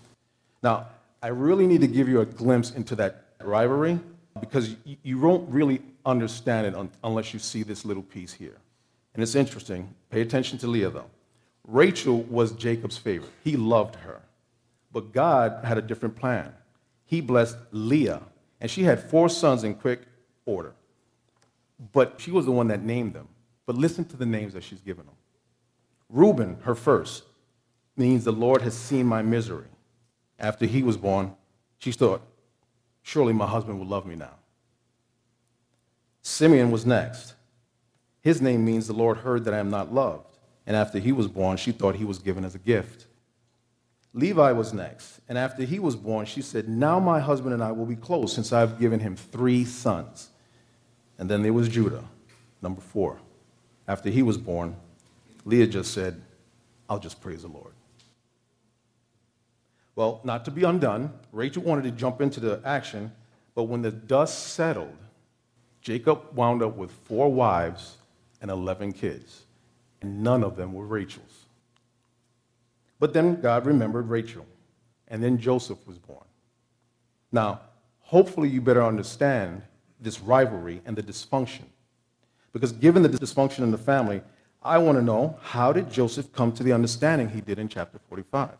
Now, 0.64 0.88
I 1.22 1.28
really 1.28 1.68
need 1.68 1.82
to 1.82 1.88
give 1.88 2.08
you 2.08 2.22
a 2.22 2.26
glimpse 2.26 2.72
into 2.72 2.96
that 2.96 3.26
rivalry 3.42 4.00
because 4.40 4.78
you 5.04 5.20
won't 5.20 5.50
really 5.50 5.82
understand 6.06 6.68
it 6.68 6.90
unless 7.04 7.34
you 7.34 7.40
see 7.40 7.64
this 7.64 7.84
little 7.84 8.04
piece 8.04 8.32
here. 8.32 8.58
And 9.14 9.22
it's 9.22 9.36
interesting. 9.36 9.94
Pay 10.10 10.22
attention 10.22 10.58
to 10.60 10.68
Leah, 10.68 10.90
though. 10.90 11.10
Rachel 11.68 12.22
was 12.24 12.54
Jacob's 12.54 12.98
favorite, 12.98 13.32
he 13.44 13.58
loved 13.58 13.96
her. 13.98 14.22
But 14.94 15.12
God 15.12 15.66
had 15.66 15.78
a 15.78 15.82
different 15.82 16.16
plan. 16.16 16.54
He 17.06 17.20
blessed 17.20 17.58
Leah, 17.72 18.22
and 18.62 18.72
she 18.72 18.84
had 18.84 19.10
four 19.10 19.28
sons 19.28 19.64
in 19.64 19.74
quick 19.74 20.04
order. 20.46 20.74
But 21.92 22.16
she 22.20 22.32
was 22.32 22.46
the 22.46 22.52
one 22.52 22.68
that 22.68 22.84
named 22.84 23.14
them. 23.14 23.28
But 23.66 23.76
listen 23.76 24.06
to 24.06 24.18
the 24.18 24.26
names 24.26 24.54
that 24.54 24.64
she's 24.64 24.82
given 24.82 25.06
them 25.06 25.16
Reuben, 26.10 26.58
her 26.62 26.76
first, 26.76 27.24
means 27.98 28.24
the 28.24 28.32
Lord 28.32 28.62
has 28.62 28.78
seen 28.78 29.06
my 29.06 29.22
misery. 29.22 29.66
After 30.40 30.66
he 30.66 30.84
was 30.84 30.96
born, 30.96 31.34
she 31.80 31.92
thought, 31.92 32.22
surely 33.02 33.34
my 33.34 33.48
husband 33.48 33.80
will 33.80 33.88
love 33.88 34.06
me 34.06 34.16
now. 34.16 34.36
Simeon 36.22 36.72
was 36.72 36.86
next. 36.86 37.34
His 38.22 38.42
name 38.42 38.64
means 38.64 38.88
the 38.88 38.94
Lord 38.94 39.18
heard 39.18 39.44
that 39.46 39.54
I 39.54 39.58
am 39.58 39.70
not 39.70 39.94
loved. 39.94 40.38
And 40.66 40.76
after 40.76 41.00
he 41.00 41.12
was 41.12 41.28
born, 41.28 41.58
she 41.58 41.72
thought 41.72 41.96
he 41.96 42.06
was 42.06 42.20
given 42.20 42.46
as 42.46 42.56
a 42.56 42.60
gift. 42.60 43.08
Levi 44.13 44.51
was 44.51 44.74
next. 44.74 45.20
And 45.27 45.38
after 45.38 45.63
he 45.63 45.79
was 45.79 45.96
born, 45.96 46.25
she 46.25 46.41
said, 46.41 46.70
Now 46.70 47.00
my 47.00 47.20
husband 47.20 47.53
and 47.53 47.63
I 47.63 47.72
will 47.72 47.86
be 47.86 47.96
close 47.96 48.34
since 48.34 48.53
I've 48.53 48.79
given 48.79 49.00
him 49.00 49.15
three 49.15 49.65
sons. 49.65 50.29
And 51.17 51.29
then 51.29 51.41
there 51.41 51.53
was 51.53 51.67
Judah, 51.67 52.03
number 52.62 52.82
four. 52.82 53.20
After 53.88 54.10
he 54.10 54.22
was 54.22 54.38
born, 54.38 54.75
Leah 55.46 55.67
just 55.67 55.93
said, 55.93 56.22
I'll 56.89 57.00
just 57.00 57.22
praise 57.22 57.41
the 57.41 57.48
Lord. 57.48 57.74
Well, 59.96 60.22
not 60.24 60.46
to 60.46 60.51
be 60.51 60.63
undone, 60.63 61.13
Rachel 61.32 61.63
wanted 61.63 61.84
to 61.84 61.91
jump 61.91 62.22
into 62.22 62.39
the 62.39 62.62
action, 62.65 63.12
but 63.55 63.63
when 63.63 63.82
the 63.82 63.91
dust 63.91 64.53
settled, 64.53 64.96
Jacob 65.82 66.22
wound 66.34 66.63
up 66.63 66.75
with 66.75 66.91
four 66.91 67.32
wives 67.32 67.98
and 68.41 68.50
11 68.50 68.93
kids, 68.93 69.43
and 70.01 70.24
none 70.24 70.43
of 70.43 70.55
them 70.55 70.74
were 70.74 70.86
Rachel's. 70.86 71.33
But 73.03 73.12
then 73.12 73.41
God 73.41 73.65
remembered 73.65 74.07
Rachel, 74.07 74.45
and 75.10 75.22
then 75.22 75.38
Joseph 75.38 75.86
was 75.86 75.98
born. 75.98 76.24
Now, 77.33 77.60
hopefully, 78.00 78.48
you 78.48 78.62
better 78.62 78.81
understand 78.81 79.62
this 80.00 80.22
rivalry 80.22 80.81
and 80.86 80.95
the 80.95 81.03
dysfunction. 81.03 81.65
Because 82.53 82.72
given 82.72 83.03
the 83.03 83.10
dysfunction 83.10 83.60
in 83.60 83.72
the 83.72 83.77
family, 83.77 84.22
I 84.63 84.77
want 84.77 84.98
to 84.98 85.01
know 85.01 85.38
how 85.41 85.74
did 85.74 85.91
Joseph 85.91 86.31
come 86.31 86.53
to 86.53 86.63
the 86.63 86.72
understanding 86.72 87.27
he 87.27 87.41
did 87.41 87.60
in 87.60 87.67
chapter 87.67 88.00
45? 88.07 88.51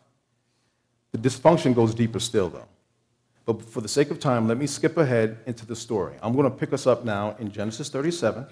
The 1.14 1.20
dysfunction 1.20 1.74
goes 1.74 1.96
deeper 1.96 2.20
still, 2.20 2.50
though. 2.50 2.68
But 3.46 3.62
for 3.62 3.80
the 3.80 3.88
sake 3.88 4.12
of 4.12 4.20
time, 4.20 4.50
let 4.50 4.58
me 4.58 4.68
skip 4.68 4.98
ahead 4.98 5.38
into 5.46 5.66
the 5.66 5.78
story. 5.78 6.18
I'm 6.22 6.34
going 6.34 6.52
to 6.52 6.58
pick 6.58 6.74
us 6.74 6.86
up 6.86 7.06
now 7.06 7.38
in 7.40 7.50
Genesis 7.50 7.88
37. 7.88 8.46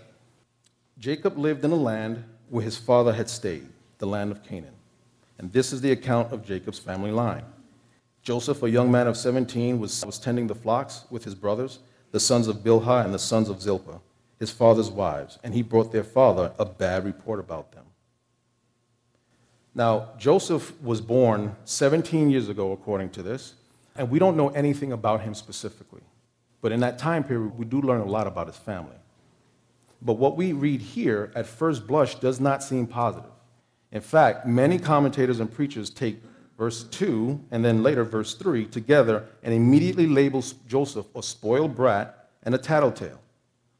Jacob 0.97 1.37
lived 1.37 1.65
in 1.65 1.71
a 1.73 1.75
land 1.75 2.23
where 2.47 2.63
his 2.63 2.77
father 2.77 3.11
had 3.11 3.29
stayed, 3.29 3.67
the 3.97 4.07
land 4.07 4.31
of 4.31 4.41
Canaan. 4.41 4.75
And 5.41 5.51
this 5.51 5.73
is 5.73 5.81
the 5.81 5.91
account 5.91 6.31
of 6.31 6.45
Jacob's 6.45 6.77
family 6.77 7.11
line. 7.11 7.43
Joseph, 8.21 8.61
a 8.61 8.69
young 8.69 8.91
man 8.91 9.07
of 9.07 9.17
17, 9.17 9.79
was, 9.79 10.05
was 10.05 10.19
tending 10.19 10.45
the 10.45 10.53
flocks 10.53 11.05
with 11.09 11.23
his 11.23 11.33
brothers, 11.33 11.79
the 12.11 12.19
sons 12.19 12.47
of 12.47 12.57
Bilhah 12.57 13.03
and 13.03 13.11
the 13.11 13.19
sons 13.19 13.49
of 13.49 13.59
Zilpah, 13.59 13.99
his 14.39 14.51
father's 14.51 14.91
wives, 14.91 15.39
and 15.43 15.55
he 15.55 15.63
brought 15.63 15.91
their 15.91 16.03
father 16.03 16.53
a 16.59 16.65
bad 16.65 17.03
report 17.05 17.39
about 17.39 17.71
them. 17.71 17.85
Now, 19.73 20.09
Joseph 20.19 20.79
was 20.79 21.01
born 21.01 21.55
17 21.65 22.29
years 22.29 22.47
ago, 22.47 22.71
according 22.71 23.09
to 23.11 23.23
this, 23.23 23.55
and 23.95 24.11
we 24.11 24.19
don't 24.19 24.37
know 24.37 24.49
anything 24.49 24.91
about 24.91 25.21
him 25.21 25.33
specifically. 25.33 26.01
But 26.61 26.71
in 26.71 26.81
that 26.81 26.99
time 26.99 27.23
period, 27.23 27.57
we 27.57 27.65
do 27.65 27.81
learn 27.81 28.01
a 28.01 28.05
lot 28.05 28.27
about 28.27 28.45
his 28.45 28.57
family. 28.57 28.97
But 30.03 30.13
what 30.13 30.37
we 30.37 30.53
read 30.53 30.81
here 30.81 31.31
at 31.33 31.47
first 31.47 31.87
blush 31.87 32.15
does 32.15 32.39
not 32.39 32.61
seem 32.61 32.85
positive. 32.85 33.30
In 33.91 34.01
fact, 34.01 34.45
many 34.45 34.79
commentators 34.79 35.39
and 35.39 35.51
preachers 35.51 35.89
take 35.89 36.21
verse 36.57 36.83
2 36.85 37.39
and 37.51 37.63
then 37.65 37.83
later 37.83 38.03
verse 38.03 38.35
3 38.35 38.65
together 38.67 39.25
and 39.43 39.53
immediately 39.53 40.07
label 40.07 40.43
Joseph 40.67 41.07
a 41.15 41.23
spoiled 41.23 41.75
brat 41.75 42.29
and 42.43 42.55
a 42.55 42.57
tattletale. 42.57 43.19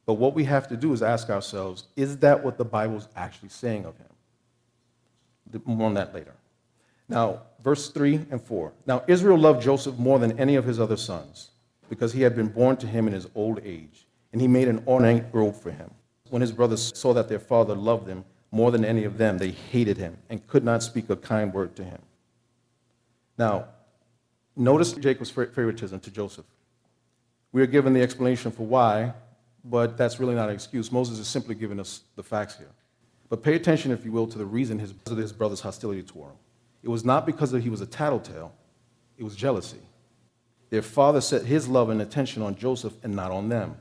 But 0.04 0.14
what 0.14 0.34
we 0.34 0.44
have 0.44 0.68
to 0.68 0.76
do 0.76 0.92
is 0.92 1.02
ask 1.02 1.30
ourselves 1.30 1.84
is 1.96 2.18
that 2.18 2.42
what 2.44 2.58
the 2.58 2.64
Bible 2.64 2.96
is 2.96 3.08
actually 3.16 3.48
saying 3.48 3.84
of 3.84 3.96
him? 3.96 5.62
More 5.64 5.86
on 5.86 5.94
that 5.94 6.14
later. 6.14 6.34
Now, 7.08 7.42
verse 7.62 7.90
3 7.90 8.26
and 8.30 8.40
4. 8.40 8.72
Now, 8.86 9.04
Israel 9.06 9.38
loved 9.38 9.62
Joseph 9.62 9.98
more 9.98 10.18
than 10.18 10.38
any 10.38 10.56
of 10.56 10.64
his 10.64 10.80
other 10.80 10.96
sons 10.96 11.50
because 11.88 12.12
he 12.12 12.22
had 12.22 12.34
been 12.34 12.48
born 12.48 12.76
to 12.78 12.86
him 12.86 13.06
in 13.06 13.12
his 13.12 13.28
old 13.34 13.60
age, 13.62 14.06
and 14.32 14.40
he 14.40 14.48
made 14.48 14.66
an 14.66 14.82
ornate 14.86 15.24
robe 15.30 15.54
for 15.54 15.70
him. 15.70 15.90
When 16.30 16.40
his 16.40 16.52
brothers 16.52 16.96
saw 16.98 17.12
that 17.12 17.28
their 17.28 17.38
father 17.38 17.74
loved 17.74 18.08
him 18.08 18.24
more 18.52 18.70
than 18.70 18.84
any 18.84 19.04
of 19.04 19.18
them, 19.18 19.38
they 19.38 19.50
hated 19.50 19.96
him 19.96 20.18
and 20.28 20.46
could 20.46 20.62
not 20.62 20.82
speak 20.82 21.08
a 21.10 21.16
kind 21.16 21.52
word 21.52 21.74
to 21.76 21.82
him. 21.82 21.98
Now, 23.38 23.64
notice 24.54 24.92
Jacob's 24.92 25.30
favoritism 25.30 25.98
to 26.00 26.10
Joseph. 26.10 26.44
We 27.50 27.62
are 27.62 27.66
given 27.66 27.94
the 27.94 28.02
explanation 28.02 28.52
for 28.52 28.66
why, 28.66 29.14
but 29.64 29.96
that's 29.96 30.20
really 30.20 30.34
not 30.34 30.50
an 30.50 30.54
excuse. 30.54 30.92
Moses 30.92 31.18
is 31.18 31.26
simply 31.26 31.54
giving 31.54 31.80
us 31.80 32.02
the 32.14 32.22
facts 32.22 32.56
here. 32.56 32.70
But 33.30 33.42
pay 33.42 33.54
attention, 33.54 33.90
if 33.90 34.04
you 34.04 34.12
will, 34.12 34.26
to 34.26 34.36
the 34.36 34.44
reason 34.44 34.78
his, 34.78 34.92
his 35.08 35.32
brother's 35.32 35.60
hostility 35.60 36.02
toward 36.02 36.32
him. 36.32 36.36
It 36.82 36.88
was 36.88 37.04
not 37.04 37.24
because 37.24 37.52
he 37.52 37.70
was 37.70 37.80
a 37.80 37.86
tattletale, 37.86 38.52
it 39.16 39.24
was 39.24 39.34
jealousy. 39.34 39.80
Their 40.68 40.82
father 40.82 41.20
set 41.20 41.44
his 41.44 41.68
love 41.68 41.90
and 41.90 42.02
attention 42.02 42.42
on 42.42 42.56
Joseph 42.56 42.94
and 43.02 43.14
not 43.14 43.30
on 43.30 43.48
them. 43.48 43.76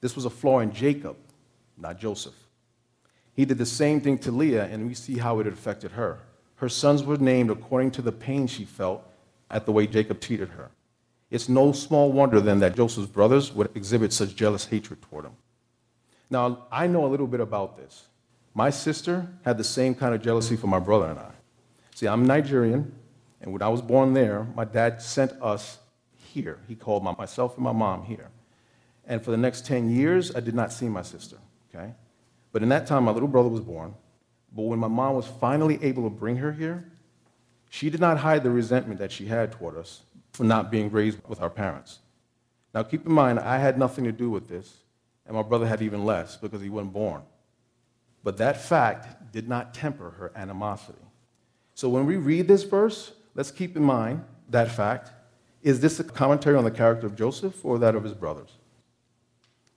This 0.00 0.14
was 0.14 0.24
a 0.24 0.30
flaw 0.30 0.60
in 0.60 0.72
Jacob, 0.72 1.16
not 1.76 1.98
Joseph. 1.98 2.34
He 3.36 3.44
did 3.44 3.58
the 3.58 3.66
same 3.66 4.00
thing 4.00 4.16
to 4.20 4.32
Leah, 4.32 4.64
and 4.64 4.88
we 4.88 4.94
see 4.94 5.18
how 5.18 5.38
it 5.40 5.46
affected 5.46 5.92
her. 5.92 6.20
Her 6.56 6.70
sons 6.70 7.04
were 7.04 7.18
named 7.18 7.50
according 7.50 7.90
to 7.92 8.02
the 8.02 8.10
pain 8.10 8.46
she 8.46 8.64
felt 8.64 9.06
at 9.50 9.66
the 9.66 9.72
way 9.72 9.86
Jacob 9.86 10.20
treated 10.20 10.48
her. 10.48 10.70
It's 11.30 11.46
no 11.48 11.72
small 11.72 12.10
wonder 12.12 12.40
then 12.40 12.60
that 12.60 12.74
Joseph's 12.76 13.08
brothers 13.08 13.52
would 13.52 13.68
exhibit 13.76 14.14
such 14.14 14.34
jealous 14.34 14.64
hatred 14.64 15.02
toward 15.02 15.26
him. 15.26 15.36
Now, 16.30 16.66
I 16.72 16.86
know 16.86 17.04
a 17.04 17.08
little 17.08 17.26
bit 17.26 17.40
about 17.40 17.76
this. 17.76 18.06
My 18.54 18.70
sister 18.70 19.28
had 19.44 19.58
the 19.58 19.64
same 19.64 19.94
kind 19.94 20.14
of 20.14 20.22
jealousy 20.22 20.56
for 20.56 20.66
my 20.66 20.78
brother 20.78 21.06
and 21.06 21.18
I. 21.18 21.32
See, 21.94 22.08
I'm 22.08 22.24
Nigerian, 22.24 22.94
and 23.42 23.52
when 23.52 23.60
I 23.60 23.68
was 23.68 23.82
born 23.82 24.14
there, 24.14 24.46
my 24.54 24.64
dad 24.64 25.02
sent 25.02 25.32
us 25.42 25.78
here. 26.14 26.58
He 26.66 26.74
called 26.74 27.04
my, 27.04 27.14
myself 27.16 27.56
and 27.56 27.64
my 27.64 27.72
mom 27.72 28.04
here. 28.04 28.30
And 29.06 29.22
for 29.22 29.30
the 29.30 29.36
next 29.36 29.66
10 29.66 29.90
years, 29.90 30.34
I 30.34 30.40
did 30.40 30.54
not 30.54 30.72
see 30.72 30.88
my 30.88 31.02
sister, 31.02 31.36
okay? 31.68 31.92
But 32.56 32.62
in 32.62 32.70
that 32.70 32.86
time, 32.86 33.04
my 33.04 33.10
little 33.12 33.28
brother 33.28 33.50
was 33.50 33.60
born. 33.60 33.94
But 34.50 34.62
when 34.62 34.78
my 34.78 34.88
mom 34.88 35.14
was 35.14 35.26
finally 35.26 35.78
able 35.82 36.04
to 36.04 36.08
bring 36.08 36.36
her 36.36 36.52
here, 36.52 36.90
she 37.68 37.90
did 37.90 38.00
not 38.00 38.16
hide 38.16 38.44
the 38.44 38.50
resentment 38.50 38.98
that 38.98 39.12
she 39.12 39.26
had 39.26 39.52
toward 39.52 39.76
us 39.76 40.04
for 40.32 40.44
not 40.44 40.70
being 40.70 40.90
raised 40.90 41.18
with 41.28 41.42
our 41.42 41.50
parents. 41.50 41.98
Now, 42.72 42.82
keep 42.82 43.04
in 43.04 43.12
mind, 43.12 43.40
I 43.40 43.58
had 43.58 43.78
nothing 43.78 44.04
to 44.04 44.10
do 44.10 44.30
with 44.30 44.48
this, 44.48 44.74
and 45.26 45.36
my 45.36 45.42
brother 45.42 45.66
had 45.66 45.82
even 45.82 46.06
less 46.06 46.38
because 46.38 46.62
he 46.62 46.70
wasn't 46.70 46.94
born. 46.94 47.20
But 48.24 48.38
that 48.38 48.58
fact 48.58 49.32
did 49.32 49.50
not 49.50 49.74
temper 49.74 50.12
her 50.12 50.32
animosity. 50.34 51.04
So 51.74 51.90
when 51.90 52.06
we 52.06 52.16
read 52.16 52.48
this 52.48 52.62
verse, 52.62 53.12
let's 53.34 53.50
keep 53.50 53.76
in 53.76 53.82
mind 53.82 54.24
that 54.48 54.70
fact. 54.70 55.10
Is 55.62 55.80
this 55.80 56.00
a 56.00 56.04
commentary 56.04 56.56
on 56.56 56.64
the 56.64 56.70
character 56.70 57.06
of 57.06 57.16
Joseph 57.16 57.62
or 57.66 57.78
that 57.80 57.94
of 57.94 58.02
his 58.02 58.14
brothers? 58.14 58.56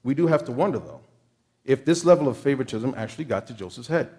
We 0.02 0.14
do 0.14 0.28
have 0.28 0.46
to 0.46 0.54
wonder, 0.54 0.80
though, 0.80 1.02
if 1.70 1.86
this 1.86 2.04
level 2.04 2.28
of 2.28 2.36
favoritism 2.36 2.96
actually 2.98 3.26
got 3.26 3.46
to 3.48 3.54
Joseph's 3.54 3.88
head. 3.88 4.10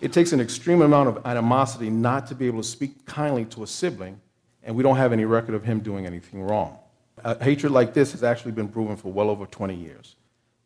It 0.00 0.12
takes 0.12 0.32
an 0.32 0.40
extreme 0.40 0.82
amount 0.82 1.08
of 1.08 1.26
animosity 1.26 1.90
not 1.90 2.28
to 2.28 2.34
be 2.36 2.46
able 2.46 2.62
to 2.62 2.68
speak 2.68 3.04
kindly 3.06 3.44
to 3.46 3.64
a 3.64 3.66
sibling, 3.66 4.20
and 4.62 4.76
we 4.76 4.84
don't 4.84 4.96
have 4.96 5.12
any 5.12 5.24
record 5.24 5.56
of 5.56 5.64
him 5.64 5.80
doing 5.80 6.06
anything 6.06 6.42
wrong. 6.42 6.78
A 7.24 7.42
hatred 7.42 7.72
like 7.72 7.92
this 7.92 8.12
has 8.12 8.22
actually 8.22 8.52
been 8.52 8.68
proven 8.68 8.96
for 8.96 9.12
well 9.12 9.30
over 9.30 9.46
20 9.46 9.74
years, 9.74 10.14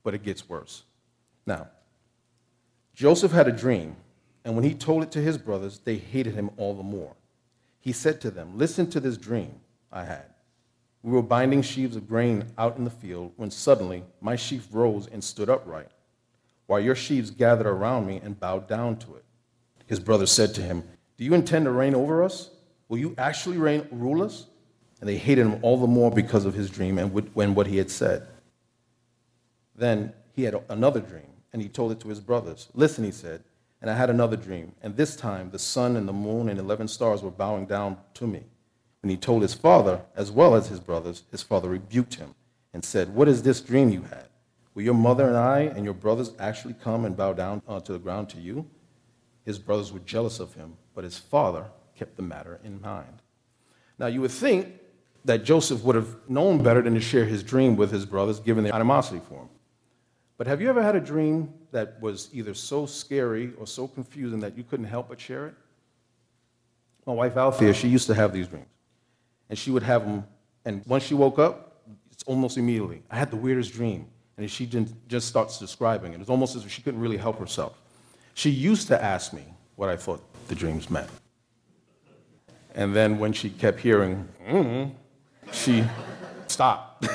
but 0.04 0.12
it 0.12 0.22
gets 0.22 0.46
worse. 0.46 0.82
Now, 1.46 1.68
Joseph 2.94 3.32
had 3.32 3.48
a 3.48 3.52
dream 3.52 3.96
and 4.44 4.54
when 4.54 4.64
he 4.64 4.74
told 4.74 5.02
it 5.02 5.10
to 5.12 5.20
his 5.20 5.36
brothers, 5.36 5.80
they 5.84 5.96
hated 5.96 6.34
him 6.34 6.50
all 6.56 6.74
the 6.74 6.82
more. 6.82 7.14
He 7.80 7.92
said 7.92 8.20
to 8.22 8.30
them, 8.30 8.56
Listen 8.56 8.88
to 8.90 9.00
this 9.00 9.16
dream 9.16 9.60
I 9.92 10.04
had. 10.04 10.24
We 11.02 11.12
were 11.12 11.22
binding 11.22 11.62
sheaves 11.62 11.96
of 11.96 12.08
grain 12.08 12.46
out 12.58 12.76
in 12.76 12.84
the 12.84 12.90
field 12.90 13.32
when 13.36 13.50
suddenly 13.50 14.04
my 14.20 14.36
sheaf 14.36 14.68
rose 14.72 15.06
and 15.06 15.22
stood 15.22 15.48
upright, 15.48 15.90
while 16.66 16.80
your 16.80 16.94
sheaves 16.94 17.30
gathered 17.30 17.66
around 17.66 18.06
me 18.06 18.20
and 18.22 18.38
bowed 18.38 18.68
down 18.68 18.96
to 18.98 19.14
it. 19.16 19.24
His 19.86 20.00
brothers 20.00 20.30
said 20.30 20.54
to 20.54 20.62
him, 20.62 20.82
Do 21.16 21.24
you 21.24 21.34
intend 21.34 21.64
to 21.64 21.70
reign 21.70 21.94
over 21.94 22.22
us? 22.22 22.50
Will 22.88 22.98
you 22.98 23.14
actually 23.16 23.58
reign, 23.58 23.86
rule 23.90 24.22
us? 24.22 24.46
And 25.00 25.08
they 25.08 25.16
hated 25.16 25.46
him 25.46 25.58
all 25.62 25.78
the 25.78 25.86
more 25.86 26.10
because 26.10 26.44
of 26.44 26.54
his 26.54 26.68
dream 26.68 26.98
and 26.98 27.12
when 27.34 27.54
what 27.54 27.68
he 27.68 27.76
had 27.76 27.90
said. 27.90 28.26
Then 29.74 30.12
he 30.34 30.42
had 30.42 30.60
another 30.68 31.00
dream, 31.00 31.28
and 31.52 31.62
he 31.62 31.68
told 31.68 31.92
it 31.92 32.00
to 32.00 32.08
his 32.08 32.20
brothers. 32.20 32.68
Listen, 32.74 33.04
he 33.04 33.12
said. 33.12 33.44
And 33.80 33.88
I 33.88 33.94
had 33.94 34.10
another 34.10 34.36
dream, 34.36 34.72
and 34.82 34.96
this 34.96 35.14
time 35.14 35.50
the 35.50 35.58
sun 35.58 35.96
and 35.96 36.08
the 36.08 36.12
moon 36.12 36.48
and 36.48 36.58
11 36.58 36.88
stars 36.88 37.22
were 37.22 37.30
bowing 37.30 37.64
down 37.66 37.96
to 38.14 38.26
me. 38.26 38.42
When 39.02 39.10
he 39.10 39.16
told 39.16 39.42
his 39.42 39.54
father, 39.54 40.02
as 40.16 40.30
well 40.30 40.54
as 40.54 40.68
his 40.68 40.80
brothers, 40.80 41.22
his 41.30 41.42
father 41.42 41.68
rebuked 41.68 42.14
him 42.14 42.34
and 42.72 42.84
said, 42.84 43.14
What 43.14 43.28
is 43.28 43.42
this 43.42 43.60
dream 43.60 43.90
you 43.90 44.02
had? 44.02 44.28
Will 44.74 44.82
your 44.82 44.94
mother 44.94 45.26
and 45.26 45.36
I 45.36 45.60
and 45.60 45.84
your 45.84 45.94
brothers 45.94 46.32
actually 46.38 46.74
come 46.74 47.04
and 47.04 47.16
bow 47.16 47.32
down 47.32 47.62
uh, 47.68 47.80
to 47.80 47.92
the 47.92 47.98
ground 47.98 48.28
to 48.30 48.38
you? 48.38 48.66
His 49.44 49.58
brothers 49.58 49.92
were 49.92 50.00
jealous 50.00 50.40
of 50.40 50.54
him, 50.54 50.76
but 50.94 51.04
his 51.04 51.18
father 51.18 51.64
kept 51.96 52.16
the 52.16 52.22
matter 52.22 52.60
in 52.64 52.80
mind. 52.80 53.22
Now, 53.98 54.06
you 54.06 54.20
would 54.20 54.30
think 54.30 54.68
that 55.24 55.44
Joseph 55.44 55.82
would 55.82 55.96
have 55.96 56.16
known 56.28 56.62
better 56.62 56.82
than 56.82 56.94
to 56.94 57.00
share 57.00 57.24
his 57.24 57.42
dream 57.42 57.76
with 57.76 57.90
his 57.90 58.06
brothers, 58.06 58.40
given 58.40 58.64
their 58.64 58.74
animosity 58.74 59.20
for 59.28 59.40
him. 59.40 59.48
But 60.36 60.46
have 60.46 60.60
you 60.60 60.68
ever 60.68 60.82
had 60.82 60.94
a 60.94 61.00
dream 61.00 61.52
that 61.72 62.00
was 62.00 62.28
either 62.32 62.54
so 62.54 62.86
scary 62.86 63.52
or 63.58 63.66
so 63.66 63.88
confusing 63.88 64.40
that 64.40 64.56
you 64.56 64.62
couldn't 64.62 64.86
help 64.86 65.08
but 65.08 65.20
share 65.20 65.48
it? 65.48 65.54
My 67.04 67.12
wife 67.12 67.36
Althea, 67.36 67.74
she 67.74 67.88
used 67.88 68.06
to 68.06 68.14
have 68.14 68.32
these 68.32 68.46
dreams. 68.46 68.68
And 69.48 69.58
she 69.58 69.70
would 69.70 69.82
have 69.82 70.04
them, 70.04 70.24
and 70.64 70.82
once 70.86 71.04
she 71.04 71.14
woke 71.14 71.38
up, 71.38 71.82
it's 72.10 72.22
almost 72.24 72.58
immediately. 72.58 73.02
I 73.10 73.16
had 73.16 73.30
the 73.30 73.36
weirdest 73.36 73.72
dream. 73.72 74.06
And 74.36 74.48
she 74.50 74.66
didn't 74.66 75.08
just 75.08 75.26
starts 75.26 75.58
describing 75.58 76.12
it. 76.14 76.20
It's 76.20 76.30
almost 76.30 76.54
as 76.54 76.64
if 76.64 76.70
she 76.70 76.82
couldn't 76.82 77.00
really 77.00 77.16
help 77.16 77.38
herself. 77.38 77.80
She 78.34 78.50
used 78.50 78.86
to 78.88 79.02
ask 79.02 79.32
me 79.32 79.44
what 79.74 79.88
I 79.88 79.96
thought 79.96 80.22
the 80.46 80.54
dreams 80.54 80.90
meant. 80.90 81.10
And 82.74 82.94
then 82.94 83.18
when 83.18 83.32
she 83.32 83.50
kept 83.50 83.80
hearing, 83.80 84.28
mm, 84.48 84.92
she 85.52 85.84
stopped. 86.46 87.08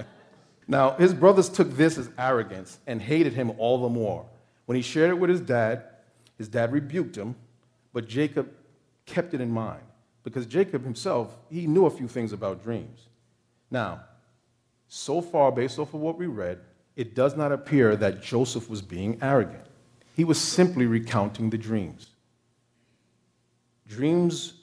now, 0.68 0.92
his 0.92 1.12
brothers 1.12 1.50
took 1.50 1.70
this 1.76 1.98
as 1.98 2.08
arrogance 2.18 2.78
and 2.86 3.00
hated 3.00 3.34
him 3.34 3.52
all 3.58 3.82
the 3.82 3.88
more. 3.88 4.24
When 4.64 4.76
he 4.76 4.82
shared 4.82 5.10
it 5.10 5.18
with 5.18 5.28
his 5.28 5.40
dad, 5.40 5.84
his 6.38 6.48
dad 6.48 6.72
rebuked 6.72 7.16
him, 7.16 7.34
but 7.92 8.08
Jacob 8.08 8.50
kept 9.04 9.34
it 9.34 9.40
in 9.40 9.50
mind 9.50 9.82
because 10.24 10.46
Jacob 10.46 10.82
himself, 10.82 11.36
he 11.50 11.66
knew 11.66 11.86
a 11.86 11.90
few 11.90 12.08
things 12.08 12.32
about 12.32 12.64
dreams. 12.64 13.08
Now, 13.70 14.00
so 14.88 15.20
far, 15.20 15.52
based 15.52 15.78
off 15.78 15.94
of 15.94 16.00
what 16.00 16.18
we 16.18 16.26
read, 16.26 16.58
it 16.96 17.14
does 17.14 17.36
not 17.36 17.52
appear 17.52 17.94
that 17.96 18.22
Joseph 18.22 18.70
was 18.70 18.80
being 18.82 19.18
arrogant. 19.20 19.64
He 20.16 20.24
was 20.24 20.40
simply 20.40 20.86
recounting 20.86 21.50
the 21.50 21.58
dreams. 21.58 22.08
Dreams, 23.86 24.54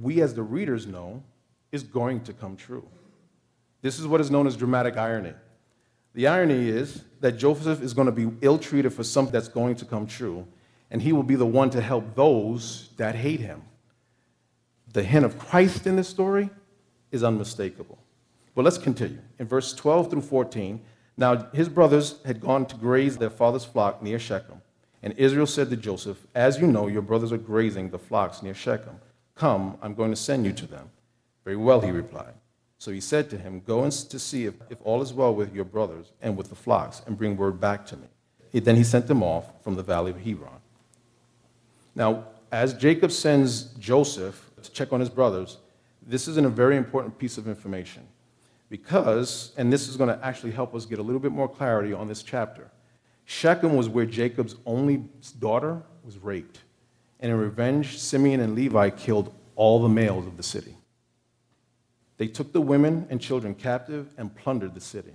we 0.00 0.20
as 0.20 0.34
the 0.34 0.42
readers 0.42 0.86
know, 0.86 1.22
is 1.70 1.82
going 1.82 2.22
to 2.24 2.32
come 2.32 2.56
true. 2.56 2.86
This 3.82 3.98
is 3.98 4.06
what 4.06 4.20
is 4.20 4.30
known 4.30 4.46
as 4.46 4.56
dramatic 4.56 4.96
irony. 4.96 5.34
The 6.14 6.26
irony 6.26 6.68
is 6.68 7.02
that 7.20 7.32
Joseph 7.32 7.82
is 7.82 7.92
going 7.92 8.06
to 8.06 8.12
be 8.12 8.30
ill 8.40 8.58
treated 8.58 8.92
for 8.92 9.04
something 9.04 9.32
that's 9.32 9.48
going 9.48 9.76
to 9.76 9.84
come 9.84 10.06
true, 10.06 10.46
and 10.90 11.02
he 11.02 11.12
will 11.12 11.22
be 11.22 11.34
the 11.34 11.46
one 11.46 11.70
to 11.70 11.80
help 11.80 12.14
those 12.14 12.88
that 12.96 13.14
hate 13.14 13.40
him. 13.40 13.62
The 14.94 15.02
hint 15.02 15.24
of 15.24 15.38
Christ 15.38 15.86
in 15.88 15.96
this 15.96 16.08
story 16.08 16.48
is 17.10 17.24
unmistakable. 17.24 17.98
But 18.54 18.64
let's 18.64 18.78
continue. 18.78 19.18
In 19.40 19.46
verse 19.46 19.74
12 19.74 20.08
through 20.08 20.22
14, 20.22 20.80
now 21.16 21.48
his 21.52 21.68
brothers 21.68 22.20
had 22.24 22.40
gone 22.40 22.64
to 22.66 22.76
graze 22.76 23.16
their 23.16 23.30
father's 23.30 23.64
flock 23.64 24.02
near 24.02 24.20
Shechem. 24.20 24.62
And 25.02 25.12
Israel 25.18 25.46
said 25.46 25.68
to 25.70 25.76
Joseph, 25.76 26.24
As 26.34 26.60
you 26.60 26.68
know, 26.68 26.86
your 26.86 27.02
brothers 27.02 27.32
are 27.32 27.38
grazing 27.38 27.90
the 27.90 27.98
flocks 27.98 28.40
near 28.40 28.54
Shechem. 28.54 29.00
Come, 29.34 29.76
I'm 29.82 29.94
going 29.94 30.10
to 30.10 30.16
send 30.16 30.46
you 30.46 30.52
to 30.52 30.66
them. 30.66 30.88
Very 31.44 31.56
well, 31.56 31.80
he 31.80 31.90
replied. 31.90 32.34
So 32.78 32.92
he 32.92 33.00
said 33.00 33.28
to 33.30 33.36
him, 33.36 33.62
Go 33.66 33.82
and 33.82 33.92
to 33.92 34.18
see 34.20 34.46
if, 34.46 34.54
if 34.70 34.78
all 34.84 35.02
is 35.02 35.12
well 35.12 35.34
with 35.34 35.52
your 35.52 35.64
brothers 35.64 36.12
and 36.22 36.36
with 36.36 36.50
the 36.50 36.54
flocks, 36.54 37.02
and 37.04 37.18
bring 37.18 37.36
word 37.36 37.60
back 37.60 37.84
to 37.86 37.96
me. 37.96 38.06
He, 38.52 38.60
then 38.60 38.76
he 38.76 38.84
sent 38.84 39.08
them 39.08 39.24
off 39.24 39.46
from 39.64 39.74
the 39.74 39.82
valley 39.82 40.12
of 40.12 40.20
Hebron. 40.20 40.60
Now, 41.96 42.28
as 42.52 42.74
Jacob 42.74 43.10
sends 43.10 43.64
Joseph 43.74 44.43
to 44.64 44.72
check 44.72 44.92
on 44.92 45.00
his 45.00 45.08
brothers, 45.08 45.58
this 46.06 46.28
is 46.28 46.36
a 46.36 46.48
very 46.48 46.76
important 46.76 47.18
piece 47.18 47.38
of 47.38 47.48
information. 47.48 48.02
Because, 48.68 49.52
and 49.56 49.72
this 49.72 49.88
is 49.88 49.96
going 49.96 50.08
to 50.08 50.24
actually 50.24 50.52
help 50.52 50.74
us 50.74 50.86
get 50.86 50.98
a 50.98 51.02
little 51.02 51.20
bit 51.20 51.32
more 51.32 51.48
clarity 51.48 51.92
on 51.92 52.08
this 52.08 52.22
chapter, 52.22 52.70
Shechem 53.24 53.76
was 53.76 53.88
where 53.88 54.04
Jacob's 54.04 54.56
only 54.66 55.04
daughter 55.38 55.82
was 56.04 56.18
raped. 56.18 56.60
And 57.20 57.30
in 57.30 57.38
revenge, 57.38 57.98
Simeon 57.98 58.40
and 58.40 58.54
Levi 58.54 58.90
killed 58.90 59.32
all 59.56 59.82
the 59.82 59.88
males 59.88 60.26
of 60.26 60.36
the 60.36 60.42
city. 60.42 60.76
They 62.16 62.26
took 62.26 62.52
the 62.52 62.60
women 62.60 63.06
and 63.10 63.20
children 63.20 63.54
captive 63.54 64.12
and 64.18 64.34
plundered 64.34 64.74
the 64.74 64.80
city. 64.80 65.14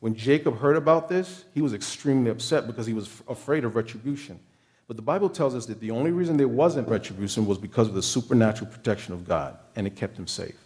When 0.00 0.14
Jacob 0.14 0.58
heard 0.58 0.76
about 0.76 1.08
this, 1.08 1.44
he 1.54 1.62
was 1.62 1.72
extremely 1.72 2.30
upset 2.30 2.66
because 2.66 2.86
he 2.86 2.92
was 2.92 3.22
afraid 3.28 3.64
of 3.64 3.76
retribution. 3.76 4.38
But 4.86 4.96
the 4.96 5.02
Bible 5.02 5.28
tells 5.28 5.54
us 5.54 5.66
that 5.66 5.80
the 5.80 5.90
only 5.90 6.12
reason 6.12 6.36
there 6.36 6.46
wasn't 6.46 6.88
retribution 6.88 7.44
was 7.46 7.58
because 7.58 7.88
of 7.88 7.94
the 7.94 8.02
supernatural 8.02 8.70
protection 8.70 9.14
of 9.14 9.26
God, 9.26 9.58
and 9.74 9.86
it 9.86 9.96
kept 9.96 10.16
him 10.16 10.26
safe. 10.26 10.56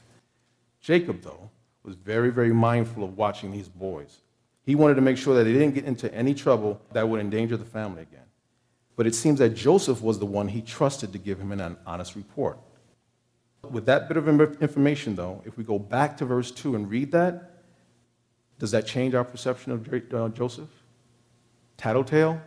Jacob, 0.80 1.22
though, 1.22 1.50
was 1.82 1.94
very, 1.94 2.30
very 2.30 2.52
mindful 2.52 3.02
of 3.02 3.16
watching 3.16 3.50
these 3.50 3.68
boys. 3.68 4.18
He 4.64 4.74
wanted 4.74 4.96
to 4.96 5.00
make 5.00 5.16
sure 5.16 5.34
that 5.34 5.44
they 5.44 5.52
didn't 5.52 5.74
get 5.74 5.84
into 5.84 6.12
any 6.14 6.34
trouble 6.34 6.80
that 6.92 7.08
would 7.08 7.20
endanger 7.20 7.56
the 7.56 7.64
family 7.64 8.02
again. 8.02 8.20
But 8.96 9.06
it 9.06 9.14
seems 9.14 9.38
that 9.38 9.50
Joseph 9.50 10.02
was 10.02 10.18
the 10.18 10.26
one 10.26 10.48
he 10.48 10.60
trusted 10.60 11.12
to 11.12 11.18
give 11.18 11.38
him 11.38 11.52
an 11.52 11.76
honest 11.86 12.14
report. 12.14 12.58
With 13.70 13.86
that 13.86 14.08
bit 14.08 14.16
of 14.18 14.28
information, 14.62 15.16
though, 15.16 15.42
if 15.46 15.56
we 15.56 15.64
go 15.64 15.78
back 15.78 16.18
to 16.18 16.26
verse 16.26 16.50
2 16.50 16.74
and 16.74 16.90
read 16.90 17.12
that, 17.12 17.62
does 18.58 18.70
that 18.72 18.86
change 18.86 19.14
our 19.14 19.24
perception 19.24 19.72
of 19.72 20.14
uh, 20.14 20.28
Joseph? 20.28 20.68
Tattletale 21.78 22.40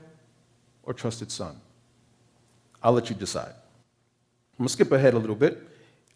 or 0.84 0.94
trusted 0.94 1.32
son? 1.32 1.60
I'll 2.84 2.94
let 2.94 3.10
you 3.10 3.16
decide. 3.16 3.54
I'm 4.54 4.58
going 4.60 4.68
to 4.68 4.74
skip 4.74 4.92
ahead 4.92 5.14
a 5.14 5.20
little 5.20 5.36
bit. 5.36 5.58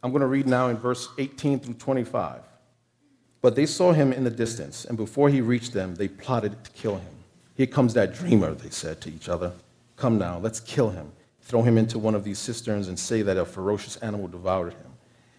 I'm 0.03 0.11
going 0.11 0.21
to 0.21 0.27
read 0.27 0.47
now 0.47 0.67
in 0.67 0.77
verse 0.77 1.07
18 1.17 1.59
through 1.59 1.73
25. 1.75 2.41
But 3.41 3.55
they 3.55 3.65
saw 3.65 3.93
him 3.93 4.11
in 4.11 4.23
the 4.23 4.29
distance, 4.29 4.85
and 4.85 4.97
before 4.97 5.29
he 5.29 5.41
reached 5.41 5.73
them, 5.73 5.95
they 5.95 6.07
plotted 6.07 6.63
to 6.63 6.71
kill 6.71 6.95
him. 6.95 7.13
Here 7.55 7.67
comes 7.67 7.93
that 7.93 8.13
dreamer, 8.13 8.53
they 8.53 8.69
said 8.69 9.01
to 9.01 9.09
each 9.09 9.29
other. 9.29 9.53
Come 9.95 10.17
now, 10.17 10.37
let's 10.39 10.59
kill 10.59 10.89
him. 10.89 11.11
Throw 11.41 11.61
him 11.61 11.77
into 11.77 11.97
one 11.97 12.13
of 12.13 12.23
these 12.23 12.37
cisterns 12.37 12.87
and 12.87 12.99
say 12.99 13.21
that 13.21 13.37
a 13.37 13.45
ferocious 13.45 13.95
animal 13.97 14.27
devoured 14.27 14.73
him. 14.73 14.91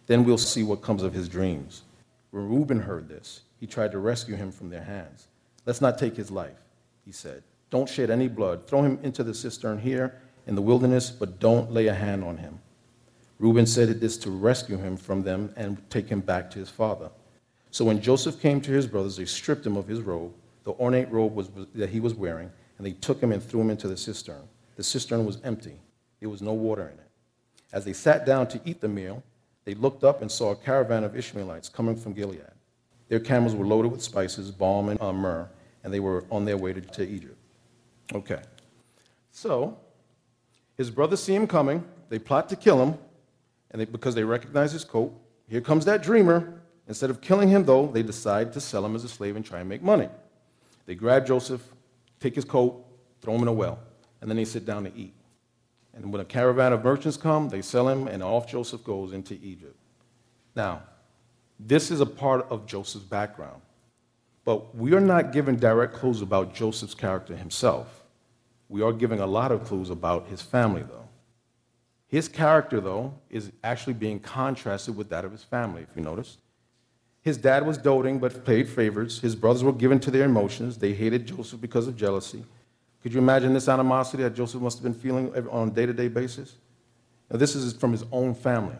Then 0.06 0.24
we'll 0.24 0.38
see 0.38 0.62
what 0.62 0.82
comes 0.82 1.02
of 1.02 1.12
his 1.12 1.28
dreams. 1.28 1.82
When 2.30 2.48
Reuben 2.48 2.80
heard 2.80 3.08
this, 3.08 3.42
he 3.60 3.66
tried 3.66 3.92
to 3.92 3.98
rescue 3.98 4.34
him 4.34 4.50
from 4.50 4.70
their 4.70 4.82
hands. 4.82 5.28
Let's 5.66 5.80
not 5.80 5.98
take 5.98 6.16
his 6.16 6.30
life, 6.30 6.58
he 7.04 7.12
said. 7.12 7.42
Don't 7.70 7.88
shed 7.88 8.10
any 8.10 8.26
blood. 8.26 8.66
Throw 8.66 8.82
him 8.82 8.98
into 9.02 9.22
the 9.22 9.34
cistern 9.34 9.78
here 9.78 10.20
in 10.48 10.54
the 10.54 10.62
wilderness, 10.62 11.10
but 11.10 11.38
don't 11.38 11.70
lay 11.70 11.86
a 11.86 11.94
hand 11.94 12.24
on 12.24 12.38
him. 12.38 12.58
Reuben 13.38 13.66
said 13.66 14.00
this 14.00 14.16
to 14.16 14.30
rescue 14.30 14.78
him 14.78 14.96
from 14.96 15.22
them 15.22 15.52
and 15.56 15.78
take 15.90 16.08
him 16.08 16.20
back 16.20 16.50
to 16.50 16.58
his 16.58 16.70
father. 16.70 17.10
So 17.70 17.84
when 17.84 18.00
Joseph 18.00 18.40
came 18.40 18.60
to 18.62 18.72
his 18.72 18.86
brothers, 18.86 19.16
they 19.16 19.26
stripped 19.26 19.64
him 19.64 19.76
of 19.76 19.86
his 19.86 20.00
robe, 20.00 20.32
the 20.64 20.72
ornate 20.72 21.10
robe 21.12 21.34
was, 21.34 21.50
that 21.74 21.90
he 21.90 22.00
was 22.00 22.14
wearing, 22.14 22.50
and 22.78 22.86
they 22.86 22.92
took 22.92 23.20
him 23.20 23.30
and 23.30 23.42
threw 23.42 23.60
him 23.60 23.70
into 23.70 23.88
the 23.88 23.96
cistern. 23.96 24.42
The 24.76 24.82
cistern 24.82 25.26
was 25.26 25.38
empty, 25.44 25.78
there 26.18 26.30
was 26.30 26.42
no 26.42 26.54
water 26.54 26.82
in 26.82 26.98
it. 26.98 27.10
As 27.72 27.84
they 27.84 27.92
sat 27.92 28.24
down 28.24 28.48
to 28.48 28.60
eat 28.64 28.80
the 28.80 28.88
meal, 28.88 29.22
they 29.66 29.74
looked 29.74 30.02
up 30.02 30.22
and 30.22 30.32
saw 30.32 30.52
a 30.52 30.56
caravan 30.56 31.04
of 31.04 31.14
Ishmaelites 31.14 31.68
coming 31.68 31.94
from 31.94 32.14
Gilead. 32.14 32.40
Their 33.08 33.20
camels 33.20 33.54
were 33.54 33.66
loaded 33.66 33.92
with 33.92 34.02
spices, 34.02 34.50
balm, 34.50 34.88
and 34.88 35.00
uh, 35.00 35.12
myrrh, 35.12 35.48
and 35.84 35.92
they 35.92 36.00
were 36.00 36.24
on 36.30 36.46
their 36.46 36.56
way 36.56 36.72
to, 36.72 36.80
to 36.80 37.06
Egypt. 37.06 37.36
Okay. 38.14 38.40
So, 39.30 39.78
his 40.78 40.90
brothers 40.90 41.22
see 41.22 41.34
him 41.34 41.46
coming. 41.46 41.84
They 42.08 42.18
plot 42.18 42.48
to 42.48 42.56
kill 42.56 42.82
him, 42.82 42.96
and 43.70 43.80
they, 43.80 43.84
because 43.84 44.14
they 44.14 44.24
recognize 44.24 44.72
his 44.72 44.84
coat. 44.84 45.12
Here 45.48 45.60
comes 45.60 45.84
that 45.84 46.02
dreamer. 46.02 46.62
Instead 46.86 47.10
of 47.10 47.20
killing 47.20 47.50
him, 47.50 47.64
though, 47.64 47.88
they 47.88 48.02
decide 48.02 48.54
to 48.54 48.60
sell 48.60 48.86
him 48.86 48.94
as 48.94 49.04
a 49.04 49.08
slave 49.08 49.36
and 49.36 49.44
try 49.44 49.60
and 49.60 49.68
make 49.68 49.82
money. 49.82 50.08
They 50.86 50.94
grab 50.94 51.26
Joseph, 51.26 51.62
take 52.18 52.34
his 52.34 52.46
coat, 52.46 52.82
throw 53.20 53.34
him 53.34 53.42
in 53.42 53.48
a 53.48 53.52
well, 53.52 53.78
and 54.22 54.30
then 54.30 54.38
they 54.38 54.46
sit 54.46 54.64
down 54.64 54.84
to 54.84 54.96
eat. 54.96 55.12
And 55.92 56.10
when 56.12 56.22
a 56.22 56.24
caravan 56.24 56.72
of 56.72 56.84
merchants 56.84 57.18
come, 57.18 57.48
they 57.50 57.60
sell 57.60 57.88
him, 57.88 58.08
and 58.08 58.22
off 58.22 58.46
Joseph 58.48 58.84
goes 58.84 59.12
into 59.12 59.34
Egypt. 59.42 59.76
Now, 60.54 60.82
this 61.60 61.90
is 61.90 62.00
a 62.00 62.06
part 62.06 62.46
of 62.50 62.66
Joseph's 62.66 63.04
background. 63.04 63.60
But 64.44 64.74
we 64.74 64.94
are 64.94 65.00
not 65.00 65.32
given 65.32 65.56
direct 65.56 65.92
clues 65.92 66.22
about 66.22 66.54
Joseph's 66.54 66.94
character 66.94 67.36
himself. 67.36 67.97
We 68.68 68.82
are 68.82 68.92
giving 68.92 69.20
a 69.20 69.26
lot 69.26 69.52
of 69.52 69.64
clues 69.64 69.90
about 69.90 70.28
his 70.28 70.42
family, 70.42 70.82
though. 70.82 71.08
His 72.06 72.28
character, 72.28 72.80
though, 72.80 73.14
is 73.30 73.52
actually 73.62 73.94
being 73.94 74.18
contrasted 74.20 74.96
with 74.96 75.10
that 75.10 75.24
of 75.24 75.32
his 75.32 75.44
family, 75.44 75.82
if 75.82 75.88
you 75.94 76.02
notice. 76.02 76.38
His 77.20 77.36
dad 77.36 77.66
was 77.66 77.76
doting 77.76 78.18
but 78.18 78.44
paid 78.44 78.68
favors. 78.68 79.20
His 79.20 79.36
brothers 79.36 79.62
were 79.62 79.72
given 79.72 80.00
to 80.00 80.10
their 80.10 80.24
emotions. 80.24 80.78
They 80.78 80.94
hated 80.94 81.26
Joseph 81.26 81.60
because 81.60 81.86
of 81.86 81.96
jealousy. 81.96 82.44
Could 83.02 83.12
you 83.12 83.18
imagine 83.18 83.52
this 83.52 83.68
animosity 83.68 84.22
that 84.22 84.34
Joseph 84.34 84.62
must 84.62 84.78
have 84.78 84.84
been 84.84 84.94
feeling 84.94 85.34
on 85.50 85.68
a 85.68 85.70
day 85.70 85.86
to 85.86 85.92
day 85.92 86.08
basis? 86.08 86.56
Now, 87.30 87.36
this 87.36 87.54
is 87.54 87.74
from 87.74 87.92
his 87.92 88.04
own 88.10 88.34
family. 88.34 88.76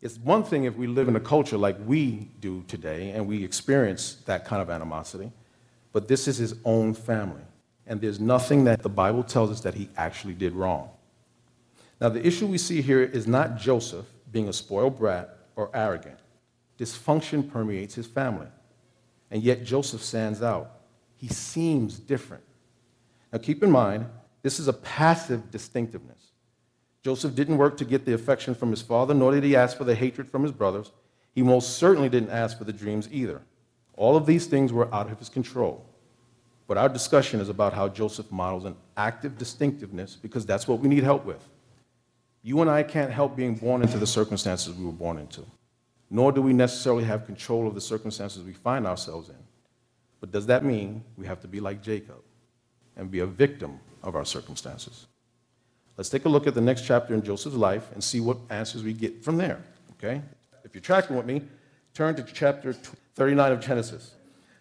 It's 0.00 0.18
one 0.18 0.44
thing 0.44 0.64
if 0.64 0.76
we 0.76 0.86
live 0.86 1.08
in 1.08 1.16
a 1.16 1.20
culture 1.20 1.56
like 1.56 1.76
we 1.86 2.28
do 2.40 2.62
today 2.68 3.10
and 3.10 3.26
we 3.26 3.42
experience 3.44 4.16
that 4.26 4.44
kind 4.44 4.60
of 4.60 4.70
animosity, 4.70 5.32
but 5.92 6.08
this 6.08 6.28
is 6.28 6.36
his 6.36 6.54
own 6.64 6.94
family. 6.94 7.42
And 7.86 8.00
there's 8.00 8.20
nothing 8.20 8.64
that 8.64 8.82
the 8.82 8.88
Bible 8.88 9.22
tells 9.22 9.50
us 9.50 9.60
that 9.60 9.74
he 9.74 9.88
actually 9.96 10.34
did 10.34 10.54
wrong. 10.54 10.90
Now, 12.00 12.08
the 12.08 12.26
issue 12.26 12.46
we 12.46 12.58
see 12.58 12.82
here 12.82 13.02
is 13.02 13.26
not 13.26 13.56
Joseph 13.56 14.06
being 14.32 14.48
a 14.48 14.52
spoiled 14.52 14.98
brat 14.98 15.38
or 15.56 15.70
arrogant. 15.74 16.18
Dysfunction 16.78 17.50
permeates 17.50 17.94
his 17.94 18.06
family. 18.06 18.48
And 19.30 19.42
yet 19.42 19.64
Joseph 19.64 20.02
stands 20.02 20.42
out. 20.42 20.70
He 21.16 21.28
seems 21.28 21.98
different. 21.98 22.42
Now 23.32 23.38
keep 23.38 23.62
in 23.62 23.70
mind, 23.70 24.06
this 24.42 24.60
is 24.60 24.68
a 24.68 24.72
passive 24.72 25.50
distinctiveness. 25.50 26.30
Joseph 27.02 27.34
didn't 27.34 27.58
work 27.58 27.76
to 27.78 27.84
get 27.84 28.04
the 28.04 28.14
affection 28.14 28.54
from 28.54 28.70
his 28.70 28.82
father, 28.82 29.14
nor 29.14 29.32
did 29.32 29.44
he 29.44 29.56
ask 29.56 29.76
for 29.76 29.84
the 29.84 29.94
hatred 29.94 30.28
from 30.28 30.42
his 30.42 30.52
brothers. 30.52 30.92
He 31.34 31.42
most 31.42 31.76
certainly 31.76 32.08
didn't 32.08 32.30
ask 32.30 32.56
for 32.56 32.64
the 32.64 32.72
dreams 32.72 33.08
either. 33.10 33.42
All 33.96 34.16
of 34.16 34.26
these 34.26 34.46
things 34.46 34.72
were 34.72 34.92
out 34.94 35.10
of 35.10 35.18
his 35.18 35.28
control. 35.28 35.84
But 36.66 36.78
our 36.78 36.88
discussion 36.88 37.40
is 37.40 37.48
about 37.48 37.74
how 37.74 37.88
Joseph 37.88 38.30
models 38.32 38.64
an 38.64 38.76
active 38.96 39.36
distinctiveness 39.36 40.16
because 40.16 40.46
that's 40.46 40.66
what 40.66 40.80
we 40.80 40.88
need 40.88 41.04
help 41.04 41.24
with. 41.24 41.46
You 42.42 42.60
and 42.60 42.70
I 42.70 42.82
can't 42.82 43.10
help 43.10 43.36
being 43.36 43.54
born 43.54 43.82
into 43.82 43.98
the 43.98 44.06
circumstances 44.06 44.74
we 44.74 44.84
were 44.84 44.92
born 44.92 45.18
into, 45.18 45.44
nor 46.10 46.32
do 46.32 46.42
we 46.42 46.52
necessarily 46.52 47.04
have 47.04 47.26
control 47.26 47.66
of 47.66 47.74
the 47.74 47.80
circumstances 47.80 48.42
we 48.42 48.52
find 48.52 48.86
ourselves 48.86 49.28
in. 49.28 49.36
But 50.20 50.30
does 50.30 50.46
that 50.46 50.64
mean 50.64 51.04
we 51.16 51.26
have 51.26 51.40
to 51.40 51.48
be 51.48 51.60
like 51.60 51.82
Jacob 51.82 52.22
and 52.96 53.10
be 53.10 53.20
a 53.20 53.26
victim 53.26 53.80
of 54.02 54.14
our 54.14 54.24
circumstances? 54.24 55.06
Let's 55.96 56.08
take 56.08 56.24
a 56.24 56.28
look 56.28 56.46
at 56.46 56.54
the 56.54 56.60
next 56.60 56.86
chapter 56.86 57.14
in 57.14 57.22
Joseph's 57.22 57.56
life 57.56 57.90
and 57.92 58.02
see 58.02 58.20
what 58.20 58.38
answers 58.50 58.82
we 58.82 58.92
get 58.92 59.22
from 59.22 59.36
there. 59.36 59.62
Okay? 59.92 60.22
If 60.64 60.74
you're 60.74 60.82
tracking 60.82 61.16
with 61.16 61.26
me, 61.26 61.42
turn 61.92 62.16
to 62.16 62.22
chapter 62.22 62.72
39 63.14 63.52
of 63.52 63.60
Genesis. 63.60 64.14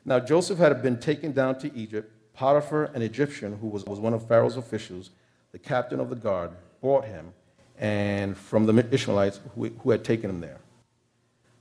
Now, 0.05 0.19
Joseph 0.19 0.57
had 0.57 0.81
been 0.81 0.99
taken 0.99 1.31
down 1.31 1.59
to 1.59 1.73
Egypt. 1.73 2.11
Potiphar, 2.33 2.85
an 2.93 3.01
Egyptian 3.01 3.57
who 3.57 3.67
was, 3.67 3.85
was 3.85 3.99
one 3.99 4.13
of 4.13 4.27
Pharaoh's 4.27 4.57
officials, 4.57 5.11
the 5.51 5.59
captain 5.59 5.99
of 5.99 6.09
the 6.09 6.15
guard, 6.15 6.51
bought 6.81 7.05
him, 7.05 7.33
and 7.77 8.35
from 8.35 8.65
the 8.65 8.87
Ishmaelites 8.91 9.39
who, 9.55 9.69
who 9.69 9.91
had 9.91 10.03
taken 10.03 10.29
him 10.29 10.41
there. 10.41 10.59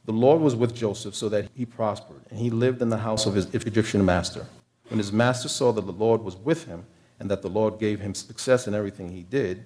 The 0.05 0.13
Lord 0.13 0.41
was 0.41 0.57
with 0.57 0.75
Joseph 0.75 1.15
so 1.15 1.29
that 1.29 1.49
he 1.55 1.65
prospered, 1.65 2.23
and 2.31 2.39
he 2.39 2.51
lived 2.51 2.83
in 2.83 2.89
the 2.89 2.99
house 2.99 3.27
of 3.27 3.35
his 3.35 3.47
Egyptian 3.55 4.05
master. 4.05 4.47
When 4.89 4.99
his 4.99 5.13
master 5.13 5.49
saw 5.49 5.73
that 5.73 5.87
the 5.87 5.93
Lord 5.93 6.23
was 6.23 6.37
with 6.37 6.65
him, 6.65 6.85
and 7.21 7.31
that 7.31 7.43
the 7.43 7.49
Lord 7.49 7.79
gave 7.79 8.01
him 8.01 8.15
success 8.15 8.67
in 8.67 8.75
everything 8.75 9.11
he 9.11 9.23
did, 9.23 9.65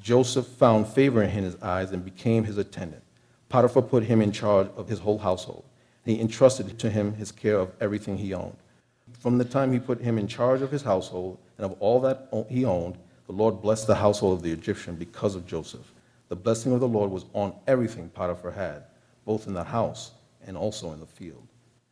Joseph 0.00 0.46
found 0.46 0.88
favor 0.88 1.22
in 1.22 1.28
his 1.28 1.56
eyes 1.56 1.92
and 1.92 2.02
became 2.02 2.44
his 2.44 2.56
attendant. 2.56 3.02
Potiphar 3.50 3.82
put 3.82 4.04
him 4.04 4.22
in 4.22 4.32
charge 4.32 4.68
of 4.76 4.88
his 4.88 5.00
whole 5.00 5.18
household. 5.18 5.64
He 6.04 6.20
entrusted 6.20 6.78
to 6.78 6.90
him 6.90 7.14
his 7.14 7.32
care 7.32 7.58
of 7.58 7.72
everything 7.80 8.18
he 8.18 8.34
owned. 8.34 8.56
From 9.20 9.38
the 9.38 9.44
time 9.44 9.72
he 9.72 9.78
put 9.78 10.00
him 10.00 10.18
in 10.18 10.26
charge 10.26 10.62
of 10.62 10.70
his 10.70 10.82
household 10.82 11.38
and 11.56 11.64
of 11.64 11.76
all 11.80 12.00
that 12.00 12.28
he 12.48 12.64
owned, 12.64 12.98
the 13.26 13.32
Lord 13.32 13.62
blessed 13.62 13.86
the 13.86 13.94
household 13.94 14.38
of 14.38 14.42
the 14.42 14.52
Egyptian 14.52 14.96
because 14.96 15.34
of 15.34 15.46
Joseph. 15.46 15.92
The 16.28 16.36
blessing 16.36 16.72
of 16.72 16.80
the 16.80 16.88
Lord 16.88 17.10
was 17.10 17.26
on 17.34 17.54
everything 17.66 18.08
Potiphar 18.08 18.50
had, 18.50 18.84
both 19.24 19.46
in 19.46 19.54
the 19.54 19.64
house 19.64 20.12
and 20.46 20.56
also 20.56 20.92
in 20.92 21.00
the 21.00 21.06
field. 21.06 21.46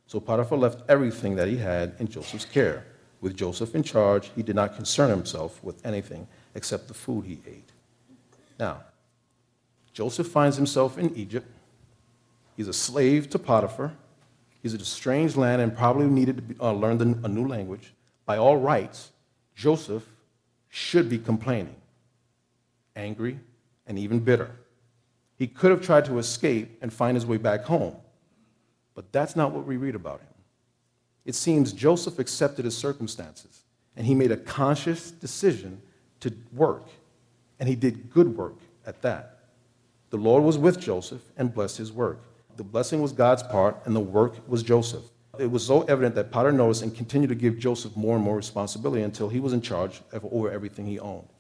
So 0.07 0.19
Potiphar 0.19 0.59
left 0.59 0.83
everything 0.89 1.37
that 1.37 1.47
he 1.47 1.57
had 1.57 1.95
in 2.01 2.09
Joseph's 2.09 2.45
care. 2.45 2.85
With 3.21 3.37
Joseph 3.37 3.75
in 3.75 3.83
charge, 3.83 4.31
he 4.35 4.43
did 4.43 4.57
not 4.57 4.75
concern 4.75 5.11
himself 5.11 5.63
with 5.63 5.85
anything 5.87 6.27
except 6.55 6.89
the 6.89 6.95
food 6.95 7.27
he 7.27 7.39
ate. 7.47 7.71
Now, 8.59 8.83
Joseph 9.93 10.27
finds 10.29 10.57
himself 10.57 10.99
in 10.99 11.15
Egypt. 11.17 11.47
He's 12.61 12.69
a 12.69 12.75
slave 12.75 13.31
to 13.31 13.39
Potiphar. 13.39 13.95
He's 14.63 14.75
in 14.75 14.83
a 14.83 14.85
strange 14.85 15.35
land 15.35 15.63
and 15.63 15.75
probably 15.75 16.05
needed 16.05 16.59
to 16.59 16.63
uh, 16.63 16.73
learn 16.73 17.01
a 17.25 17.27
new 17.27 17.49
language. 17.49 17.95
By 18.27 18.37
all 18.37 18.59
rights, 18.59 19.13
Joseph 19.55 20.07
should 20.69 21.09
be 21.09 21.17
complaining, 21.17 21.77
angry, 22.95 23.41
and 23.87 23.99
even 23.99 24.21
bitter. 24.21 24.51
He 25.39 25.47
could 25.47 25.71
have 25.71 25.81
tried 25.81 26.05
to 26.05 26.19
escape 26.19 26.77
and 26.83 26.93
find 26.93 27.17
his 27.17 27.25
way 27.25 27.39
back 27.39 27.65
home, 27.65 27.97
but 28.95 29.11
that's 29.11 29.35
not 29.35 29.53
what 29.53 29.67
we 29.67 29.79
read 29.79 29.95
about 29.95 30.21
him. 30.21 30.35
It 31.25 31.37
seems 31.37 31.73
Joseph 31.73 32.19
accepted 32.19 32.67
his 32.67 32.77
circumstances 32.77 33.63
and 33.97 34.07
he 34.07 34.15
made 34.15 34.33
a 34.33 34.37
conscious 34.37 35.11
decision 35.11 35.81
to 36.21 36.31
work, 36.53 36.89
and 37.59 37.67
he 37.71 37.75
did 37.75 38.11
good 38.11 38.37
work 38.37 38.59
at 38.85 39.01
that. 39.01 39.39
The 40.11 40.19
Lord 40.19 40.43
was 40.45 40.59
with 40.59 40.79
Joseph 40.79 41.23
and 41.39 41.55
blessed 41.55 41.79
his 41.79 41.91
work. 41.91 42.21
The 42.61 42.65
blessing 42.65 43.01
was 43.01 43.13
God's 43.13 43.43
part, 43.43 43.81
and 43.87 43.97
the 43.97 44.01
work 44.01 44.47
was 44.47 44.63
Joseph. 44.63 45.05
It 45.39 45.51
was 45.51 45.67
so 45.67 45.81
evident 45.85 46.15
that 46.17 46.31
Potiphar 46.31 46.53
noticed 46.53 46.83
and 46.83 46.95
continued 46.95 47.29
to 47.29 47.35
give 47.35 47.59
Joseph 47.59 47.97
more 47.97 48.17
and 48.17 48.23
more 48.23 48.37
responsibility 48.37 49.03
until 49.03 49.31
he 49.31 49.41
was 49.41 49.55
in 49.55 49.63
charge 49.63 50.03
of 50.13 50.27
over 50.31 50.51
everything 50.51 50.85
he 50.85 51.01
owned. 51.01 51.31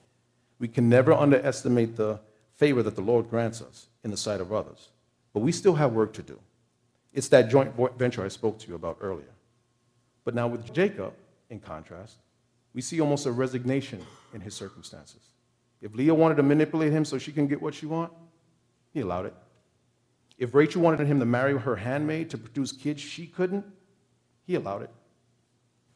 We 0.58 0.66
can 0.66 0.88
never 0.88 1.12
underestimate 1.12 1.96
the 1.96 2.20
favor 2.54 2.82
that 2.82 2.96
the 2.96 3.02
Lord 3.02 3.28
grants 3.28 3.60
us 3.60 3.88
in 4.02 4.10
the 4.10 4.16
sight 4.16 4.40
of 4.40 4.50
others, 4.50 4.88
but 5.34 5.40
we 5.40 5.52
still 5.52 5.74
have 5.74 5.92
work 5.92 6.14
to 6.14 6.22
do. 6.22 6.40
It's 7.12 7.28
that 7.28 7.50
joint 7.50 7.74
venture 7.98 8.24
I 8.24 8.28
spoke 8.28 8.58
to 8.60 8.68
you 8.68 8.74
about 8.74 8.96
earlier. 9.02 9.34
But 10.24 10.34
now 10.34 10.46
with 10.46 10.72
Jacob, 10.72 11.12
in 11.50 11.60
contrast, 11.60 12.16
we 12.72 12.80
see 12.80 12.98
almost 12.98 13.26
a 13.26 13.30
resignation 13.30 14.06
in 14.32 14.40
his 14.40 14.54
circumstances. 14.54 15.20
If 15.82 15.94
Leah 15.94 16.14
wanted 16.14 16.36
to 16.36 16.42
manipulate 16.42 16.92
him 16.92 17.04
so 17.04 17.18
she 17.18 17.30
can 17.30 17.46
get 17.46 17.60
what 17.60 17.74
she 17.74 17.84
want, 17.84 18.10
he 18.94 19.00
allowed 19.00 19.26
it. 19.26 19.34
If 20.40 20.54
Rachel 20.54 20.80
wanted 20.80 21.06
him 21.06 21.20
to 21.20 21.26
marry 21.26 21.56
her 21.56 21.76
handmaid 21.76 22.30
to 22.30 22.38
produce 22.38 22.72
kids 22.72 23.02
she 23.02 23.26
couldn't, 23.26 23.66
he 24.46 24.54
allowed 24.54 24.82
it. 24.82 24.90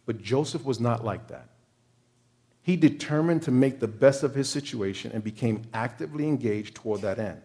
But 0.05 0.23
Joseph 0.23 0.65
was 0.65 0.79
not 0.79 1.03
like 1.03 1.29
that. 1.29 1.49
He 2.61 2.77
determined 2.77 3.43
to 3.45 3.51
make 3.51 3.81
the 3.81 3.89
best 3.89 4.23
of 4.23 4.35
his 4.35 4.49
situation 4.49 5.13
and 5.13 5.25
became 5.25 5.63
actively 5.73 6.29
engaged 6.29 6.75
toward 6.75 7.01
that 7.01 7.19
end. 7.19 7.41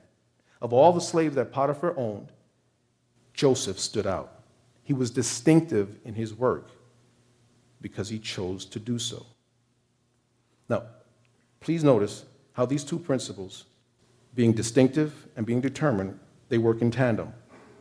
Of 0.62 0.74
all 0.74 0.92
the 0.92 1.00
slaves 1.00 1.36
that 1.36 1.54
Potiphar 1.54 1.98
owned, 1.98 2.34
Joseph 3.34 3.80
stood 3.80 4.06
out. 4.06 4.42
He 4.84 4.92
was 4.92 5.10
distinctive 5.10 5.98
in 6.04 6.16
his 6.16 6.34
work 6.34 6.68
because 7.82 8.10
he 8.10 8.20
chose 8.20 8.66
to 8.66 8.80
do 8.80 9.00
so. 9.00 9.26
Now, 10.68 10.84
please 11.62 11.82
notice 11.82 12.26
how 12.52 12.66
these 12.66 12.84
two 12.84 13.00
principles 13.00 13.64
being 14.36 14.52
distinctive 14.52 15.28
and 15.38 15.46
being 15.46 15.62
determined, 15.62 16.20
they 16.50 16.58
work 16.58 16.82
in 16.82 16.92
tandem. 16.92 17.34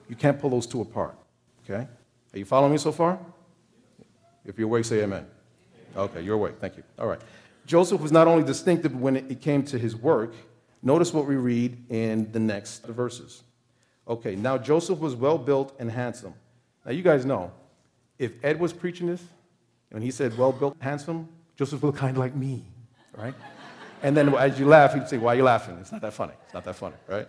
You 0.09 0.17
can't 0.17 0.39
pull 0.39 0.51
those 0.51 0.67
two 0.67 0.81
apart. 0.81 1.17
Okay? 1.65 1.87
Are 2.35 2.39
you 2.39 2.45
following 2.45 2.73
me 2.73 2.79
so 2.79 2.93
far? 2.93 3.19
If 4.45 4.59
you're 4.59 4.69
awake, 4.69 4.85
say 4.85 5.03
amen. 5.03 5.27
Okay, 5.97 6.23
you're 6.23 6.37
awake. 6.37 6.55
Thank 6.61 6.77
you. 6.77 6.83
All 6.99 7.07
right. 7.07 7.21
Joseph 7.67 8.01
was 8.01 8.13
not 8.13 8.27
only 8.27 8.45
distinctive 8.45 8.99
when 8.99 9.17
it 9.17 9.41
came 9.41 9.63
to 9.65 9.79
his 9.79 9.95
work, 9.95 10.35
notice 10.83 11.13
what 11.13 11.27
we 11.27 11.37
read 11.37 11.77
in 11.91 12.31
the 12.33 12.39
next 12.39 12.87
verses. 12.87 13.43
Okay, 14.07 14.37
now 14.37 14.57
Joseph 14.57 15.01
was 15.01 15.15
well 15.15 15.37
built 15.37 15.75
and 15.79 15.91
handsome. 15.91 16.33
Now, 16.87 16.93
you 16.93 17.03
guys 17.03 17.27
know, 17.27 17.53
if 18.19 18.43
Ed 18.43 18.59
was 18.59 18.73
preaching 18.73 19.07
this, 19.07 19.23
and 19.91 20.03
he 20.03 20.11
said 20.11 20.37
well 20.39 20.53
built, 20.53 20.77
handsome, 20.81 21.29
Joseph 21.57 21.83
looked 21.83 21.99
kind 21.99 22.17
of 22.17 22.19
like 22.19 22.35
me, 22.35 22.65
right? 23.15 23.35
And 24.03 24.17
then 24.17 24.35
as 24.35 24.59
you 24.59 24.67
laugh, 24.67 24.95
he'd 24.95 25.09
say, 25.09 25.19
Why 25.19 25.35
are 25.35 25.37
you 25.37 25.43
laughing? 25.43 25.77
It's 25.81 25.93
not 25.93 26.01
that 26.03 26.15
funny. 26.15 26.33
It's 26.45 26.55
not 26.55 26.65
that 26.65 26.77
funny, 26.77 26.97
right? 27.07 27.29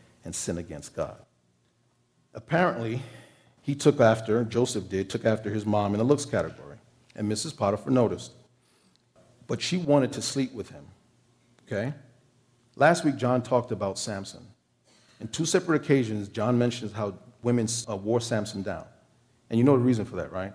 and 0.23 0.35
sin 0.35 0.57
against 0.57 0.95
God? 0.95 1.17
Apparently, 2.33 3.01
he 3.61 3.75
took 3.75 3.99
after, 3.99 4.43
Joseph 4.43 4.89
did, 4.89 5.09
took 5.09 5.25
after 5.25 5.49
his 5.49 5.65
mom 5.65 5.93
in 5.93 5.99
the 5.99 6.03
looks 6.03 6.25
category. 6.25 6.77
And 7.15 7.31
Mrs. 7.31 7.55
Potiphar 7.55 7.91
noticed. 7.91 8.31
But 9.47 9.61
she 9.61 9.77
wanted 9.77 10.13
to 10.13 10.21
sleep 10.21 10.53
with 10.53 10.69
him. 10.69 10.85
Okay? 11.65 11.93
Last 12.75 13.03
week, 13.03 13.17
John 13.17 13.41
talked 13.41 13.71
about 13.71 13.99
Samson. 13.99 14.45
In 15.19 15.27
two 15.27 15.45
separate 15.45 15.83
occasions, 15.83 16.29
John 16.29 16.57
mentions 16.57 16.93
how 16.93 17.15
women 17.43 17.67
uh, 17.89 17.95
wore 17.95 18.21
Samson 18.21 18.63
down. 18.63 18.85
And 19.49 19.57
you 19.57 19.63
know 19.63 19.73
the 19.73 19.83
reason 19.83 20.05
for 20.05 20.15
that, 20.15 20.31
right? 20.31 20.53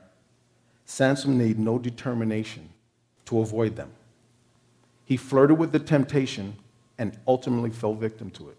Samson 0.86 1.36
made 1.36 1.58
no 1.58 1.78
determination 1.78 2.70
to 3.26 3.40
avoid 3.40 3.76
them. 3.76 3.90
He 5.04 5.16
flirted 5.16 5.58
with 5.58 5.72
the 5.72 5.78
temptation 5.78 6.56
and 6.98 7.16
ultimately 7.28 7.70
fell 7.70 7.94
victim 7.94 8.30
to 8.30 8.48
it. 8.48 8.56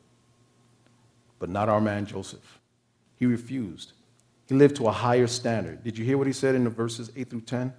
But 1.39 1.49
not 1.49 1.69
our 1.69 1.81
man 1.81 2.05
Joseph. 2.05 2.59
He 3.15 3.25
refused. 3.25 3.93
He 4.47 4.55
lived 4.55 4.77
to 4.77 4.87
a 4.87 4.91
higher 4.91 5.27
standard. 5.27 5.83
Did 5.83 5.97
you 5.97 6.05
hear 6.05 6.17
what 6.17 6.27
he 6.27 6.33
said 6.33 6.55
in 6.55 6.63
the 6.63 6.69
verses 6.69 7.11
8 7.15 7.29
through 7.29 7.41
10? 7.41 7.73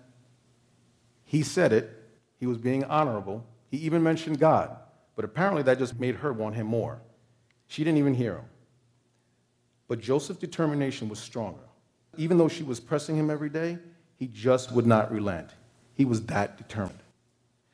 He 1.24 1.42
said 1.42 1.72
it. 1.72 1.90
He 2.38 2.46
was 2.46 2.58
being 2.58 2.84
honorable. 2.84 3.44
He 3.70 3.78
even 3.78 4.02
mentioned 4.02 4.38
God. 4.38 4.76
But 5.16 5.24
apparently 5.24 5.62
that 5.64 5.78
just 5.78 5.98
made 5.98 6.16
her 6.16 6.32
want 6.32 6.54
him 6.54 6.66
more. 6.66 7.00
She 7.66 7.84
didn't 7.84 7.98
even 7.98 8.14
hear 8.14 8.36
him. 8.36 8.44
But 9.88 10.00
Joseph's 10.00 10.38
determination 10.38 11.08
was 11.08 11.18
stronger. 11.18 11.62
Even 12.16 12.38
though 12.38 12.48
she 12.48 12.62
was 12.62 12.80
pressing 12.80 13.16
him 13.16 13.30
every 13.30 13.48
day, 13.48 13.78
he 14.16 14.26
just 14.26 14.72
would 14.72 14.86
not 14.86 15.10
relent. 15.10 15.50
He 15.94 16.04
was 16.04 16.24
that 16.26 16.56
determined. 16.58 16.98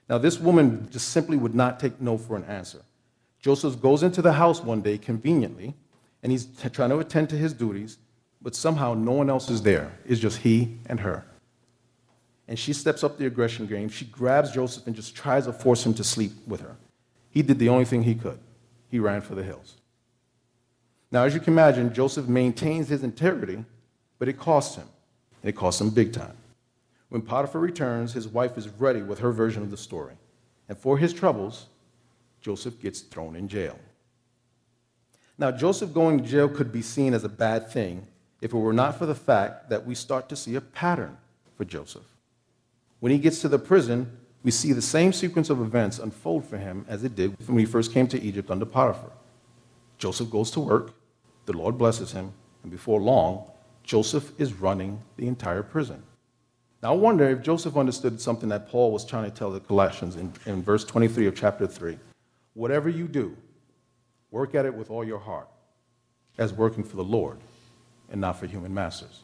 Now, 0.08 0.18
this 0.18 0.38
woman 0.38 0.88
just 0.90 1.08
simply 1.08 1.36
would 1.36 1.54
not 1.54 1.80
take 1.80 2.00
no 2.00 2.18
for 2.18 2.36
an 2.36 2.44
answer. 2.44 2.82
Joseph 3.44 3.82
goes 3.82 4.02
into 4.02 4.22
the 4.22 4.32
house 4.32 4.62
one 4.62 4.80
day 4.80 4.96
conveniently, 4.96 5.74
and 6.22 6.32
he's 6.32 6.46
trying 6.72 6.88
to 6.88 6.98
attend 6.98 7.28
to 7.28 7.36
his 7.36 7.52
duties, 7.52 7.98
but 8.40 8.54
somehow 8.54 8.94
no 8.94 9.12
one 9.12 9.28
else 9.28 9.50
is 9.50 9.60
there. 9.60 9.92
It's 10.06 10.18
just 10.18 10.38
he 10.38 10.78
and 10.86 11.00
her. 11.00 11.26
And 12.48 12.58
she 12.58 12.72
steps 12.72 13.04
up 13.04 13.18
the 13.18 13.26
aggression 13.26 13.66
game. 13.66 13.90
She 13.90 14.06
grabs 14.06 14.50
Joseph 14.50 14.86
and 14.86 14.96
just 14.96 15.14
tries 15.14 15.44
to 15.44 15.52
force 15.52 15.84
him 15.84 15.92
to 15.92 16.02
sleep 16.02 16.32
with 16.46 16.62
her. 16.62 16.74
He 17.28 17.42
did 17.42 17.58
the 17.58 17.68
only 17.68 17.84
thing 17.84 18.04
he 18.04 18.14
could. 18.14 18.38
He 18.88 18.98
ran 18.98 19.20
for 19.20 19.34
the 19.34 19.42
hills. 19.42 19.76
Now, 21.12 21.24
as 21.24 21.34
you 21.34 21.40
can 21.40 21.52
imagine, 21.52 21.92
Joseph 21.92 22.26
maintains 22.26 22.88
his 22.88 23.04
integrity, 23.04 23.62
but 24.18 24.26
it 24.26 24.38
costs 24.38 24.76
him. 24.76 24.88
It 25.42 25.54
costs 25.54 25.82
him 25.82 25.90
big 25.90 26.14
time. 26.14 26.38
When 27.10 27.20
Potiphar 27.20 27.60
returns, 27.60 28.14
his 28.14 28.26
wife 28.26 28.56
is 28.56 28.68
ready 28.68 29.02
with 29.02 29.18
her 29.18 29.32
version 29.32 29.62
of 29.62 29.70
the 29.70 29.76
story. 29.76 30.14
And 30.66 30.78
for 30.78 30.96
his 30.96 31.12
troubles, 31.12 31.66
Joseph 32.44 32.78
gets 32.78 33.00
thrown 33.00 33.36
in 33.36 33.48
jail. 33.48 33.78
Now, 35.38 35.50
Joseph 35.50 35.94
going 35.94 36.18
to 36.18 36.28
jail 36.28 36.46
could 36.46 36.70
be 36.70 36.82
seen 36.82 37.14
as 37.14 37.24
a 37.24 37.28
bad 37.28 37.70
thing 37.70 38.06
if 38.42 38.52
it 38.52 38.58
were 38.58 38.74
not 38.74 38.98
for 38.98 39.06
the 39.06 39.14
fact 39.14 39.70
that 39.70 39.86
we 39.86 39.94
start 39.94 40.28
to 40.28 40.36
see 40.36 40.54
a 40.54 40.60
pattern 40.60 41.16
for 41.56 41.64
Joseph. 41.64 42.04
When 43.00 43.10
he 43.10 43.18
gets 43.18 43.40
to 43.40 43.48
the 43.48 43.58
prison, 43.58 44.14
we 44.42 44.50
see 44.50 44.74
the 44.74 44.82
same 44.82 45.14
sequence 45.14 45.48
of 45.48 45.62
events 45.62 45.98
unfold 45.98 46.44
for 46.44 46.58
him 46.58 46.84
as 46.86 47.02
it 47.02 47.16
did 47.16 47.34
when 47.48 47.58
he 47.58 47.64
first 47.64 47.94
came 47.94 48.06
to 48.08 48.20
Egypt 48.20 48.50
under 48.50 48.66
Potiphar. 48.66 49.10
Joseph 49.96 50.28
goes 50.28 50.50
to 50.50 50.60
work, 50.60 50.92
the 51.46 51.56
Lord 51.56 51.78
blesses 51.78 52.12
him, 52.12 52.30
and 52.62 52.70
before 52.70 53.00
long, 53.00 53.50
Joseph 53.84 54.38
is 54.38 54.52
running 54.52 55.00
the 55.16 55.26
entire 55.26 55.62
prison. 55.62 56.02
Now, 56.82 56.92
I 56.92 56.96
wonder 56.96 57.26
if 57.30 57.40
Joseph 57.40 57.78
understood 57.78 58.20
something 58.20 58.50
that 58.50 58.68
Paul 58.68 58.92
was 58.92 59.06
trying 59.06 59.30
to 59.30 59.34
tell 59.34 59.50
the 59.50 59.60
Colossians 59.60 60.16
in, 60.16 60.30
in 60.44 60.62
verse 60.62 60.84
23 60.84 61.26
of 61.26 61.34
chapter 61.34 61.66
3. 61.66 61.96
Whatever 62.54 62.88
you 62.88 63.06
do, 63.06 63.36
work 64.30 64.54
at 64.54 64.64
it 64.64 64.74
with 64.74 64.90
all 64.90 65.04
your 65.04 65.18
heart, 65.18 65.48
as 66.38 66.52
working 66.52 66.84
for 66.84 66.96
the 66.96 67.04
Lord 67.04 67.38
and 68.10 68.20
not 68.20 68.38
for 68.38 68.46
human 68.46 68.72
masters. 68.72 69.22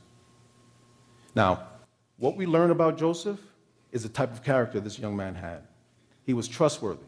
Now, 1.35 1.69
what 2.19 2.37
we 2.37 2.47
learn 2.47 2.71
about 2.71 2.99
Joseph 2.99 3.41
is 3.93 4.03
the 4.03 4.09
type 4.09 4.33
of 4.33 4.45
character 4.45 4.81
this 4.81 4.99
young 4.99 5.17
man 5.17 5.35
had. 5.35 5.63
He 6.25 6.35
was 6.35 6.49
trustworthy. 6.49 7.07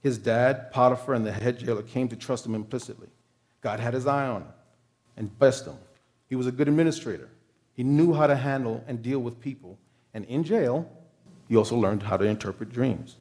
His 0.00 0.18
dad, 0.18 0.70
Potiphar, 0.70 1.14
and 1.14 1.24
the 1.24 1.32
head 1.32 1.58
jailer 1.58 1.82
came 1.82 2.08
to 2.08 2.16
trust 2.16 2.46
him 2.46 2.54
implicitly. 2.54 3.08
God 3.60 3.80
had 3.80 3.94
his 3.94 4.06
eye 4.06 4.26
on 4.26 4.42
him 4.42 4.48
and 5.16 5.38
blessed 5.38 5.66
him. 5.66 5.76
He 6.28 6.36
was 6.36 6.46
a 6.46 6.52
good 6.52 6.68
administrator. 6.68 7.28
He 7.74 7.82
knew 7.82 8.12
how 8.12 8.26
to 8.26 8.36
handle 8.36 8.84
and 8.86 9.02
deal 9.02 9.18
with 9.18 9.40
people. 9.40 9.78
And 10.12 10.24
in 10.26 10.44
jail, 10.44 10.90
he 11.48 11.56
also 11.56 11.76
learned 11.76 12.02
how 12.02 12.16
to 12.16 12.24
interpret 12.24 12.72
dreams. 12.72 13.16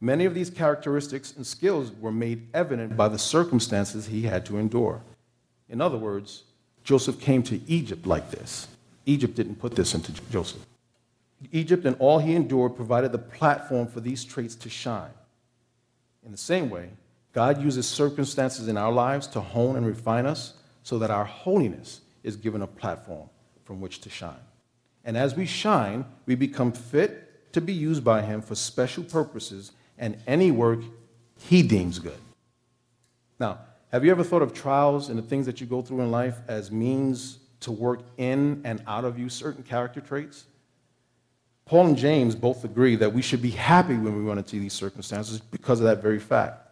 Many 0.00 0.24
of 0.26 0.34
these 0.34 0.50
characteristics 0.50 1.34
and 1.36 1.46
skills 1.46 1.92
were 2.00 2.12
made 2.12 2.46
evident 2.54 2.96
by 2.96 3.08
the 3.08 3.18
circumstances 3.18 4.06
he 4.06 4.22
had 4.22 4.46
to 4.46 4.58
endure. 4.58 5.02
In 5.68 5.80
other 5.80 5.98
words, 5.98 6.44
Joseph 6.84 7.20
came 7.20 7.42
to 7.44 7.60
Egypt 7.66 8.06
like 8.06 8.30
this. 8.30 8.68
Egypt 9.06 9.34
didn't 9.34 9.56
put 9.56 9.74
this 9.74 9.94
into 9.94 10.12
Joseph. 10.30 10.64
Egypt 11.52 11.84
and 11.84 11.96
all 11.98 12.18
he 12.18 12.34
endured 12.34 12.76
provided 12.76 13.12
the 13.12 13.18
platform 13.18 13.86
for 13.86 14.00
these 14.00 14.24
traits 14.24 14.54
to 14.56 14.68
shine. 14.68 15.10
In 16.24 16.30
the 16.30 16.38
same 16.38 16.70
way, 16.70 16.90
God 17.32 17.62
uses 17.62 17.86
circumstances 17.86 18.68
in 18.68 18.76
our 18.76 18.92
lives 18.92 19.26
to 19.28 19.40
hone 19.40 19.76
and 19.76 19.86
refine 19.86 20.26
us 20.26 20.54
so 20.82 20.98
that 20.98 21.10
our 21.10 21.24
holiness 21.24 22.00
is 22.22 22.36
given 22.36 22.62
a 22.62 22.66
platform 22.66 23.28
from 23.64 23.80
which 23.80 24.00
to 24.00 24.10
shine. 24.10 24.34
And 25.04 25.16
as 25.16 25.34
we 25.34 25.46
shine, 25.46 26.04
we 26.26 26.34
become 26.34 26.72
fit 26.72 27.52
to 27.52 27.60
be 27.60 27.72
used 27.72 28.04
by 28.04 28.22
Him 28.22 28.42
for 28.42 28.54
special 28.54 29.04
purposes 29.04 29.72
and 29.98 30.16
any 30.26 30.50
work 30.50 30.80
He 31.40 31.62
deems 31.62 31.98
good. 31.98 32.18
Now, 33.38 33.60
have 33.92 34.04
you 34.04 34.10
ever 34.10 34.24
thought 34.24 34.42
of 34.42 34.52
trials 34.52 35.08
and 35.08 35.18
the 35.18 35.22
things 35.22 35.46
that 35.46 35.60
you 35.60 35.66
go 35.66 35.82
through 35.82 36.00
in 36.00 36.10
life 36.10 36.38
as 36.48 36.70
means 36.70 37.38
to 37.60 37.72
work 37.72 38.00
in 38.16 38.60
and 38.64 38.82
out 38.86 39.04
of 39.04 39.18
you 39.18 39.28
certain 39.28 39.62
character 39.62 40.00
traits? 40.00 40.46
Paul 41.64 41.88
and 41.88 41.96
James 41.96 42.34
both 42.34 42.64
agree 42.64 42.96
that 42.96 43.12
we 43.12 43.22
should 43.22 43.42
be 43.42 43.50
happy 43.50 43.94
when 43.94 44.16
we 44.16 44.22
run 44.22 44.38
into 44.38 44.58
these 44.58 44.72
circumstances 44.72 45.40
because 45.40 45.80
of 45.80 45.86
that 45.86 46.02
very 46.02 46.18
fact. 46.18 46.66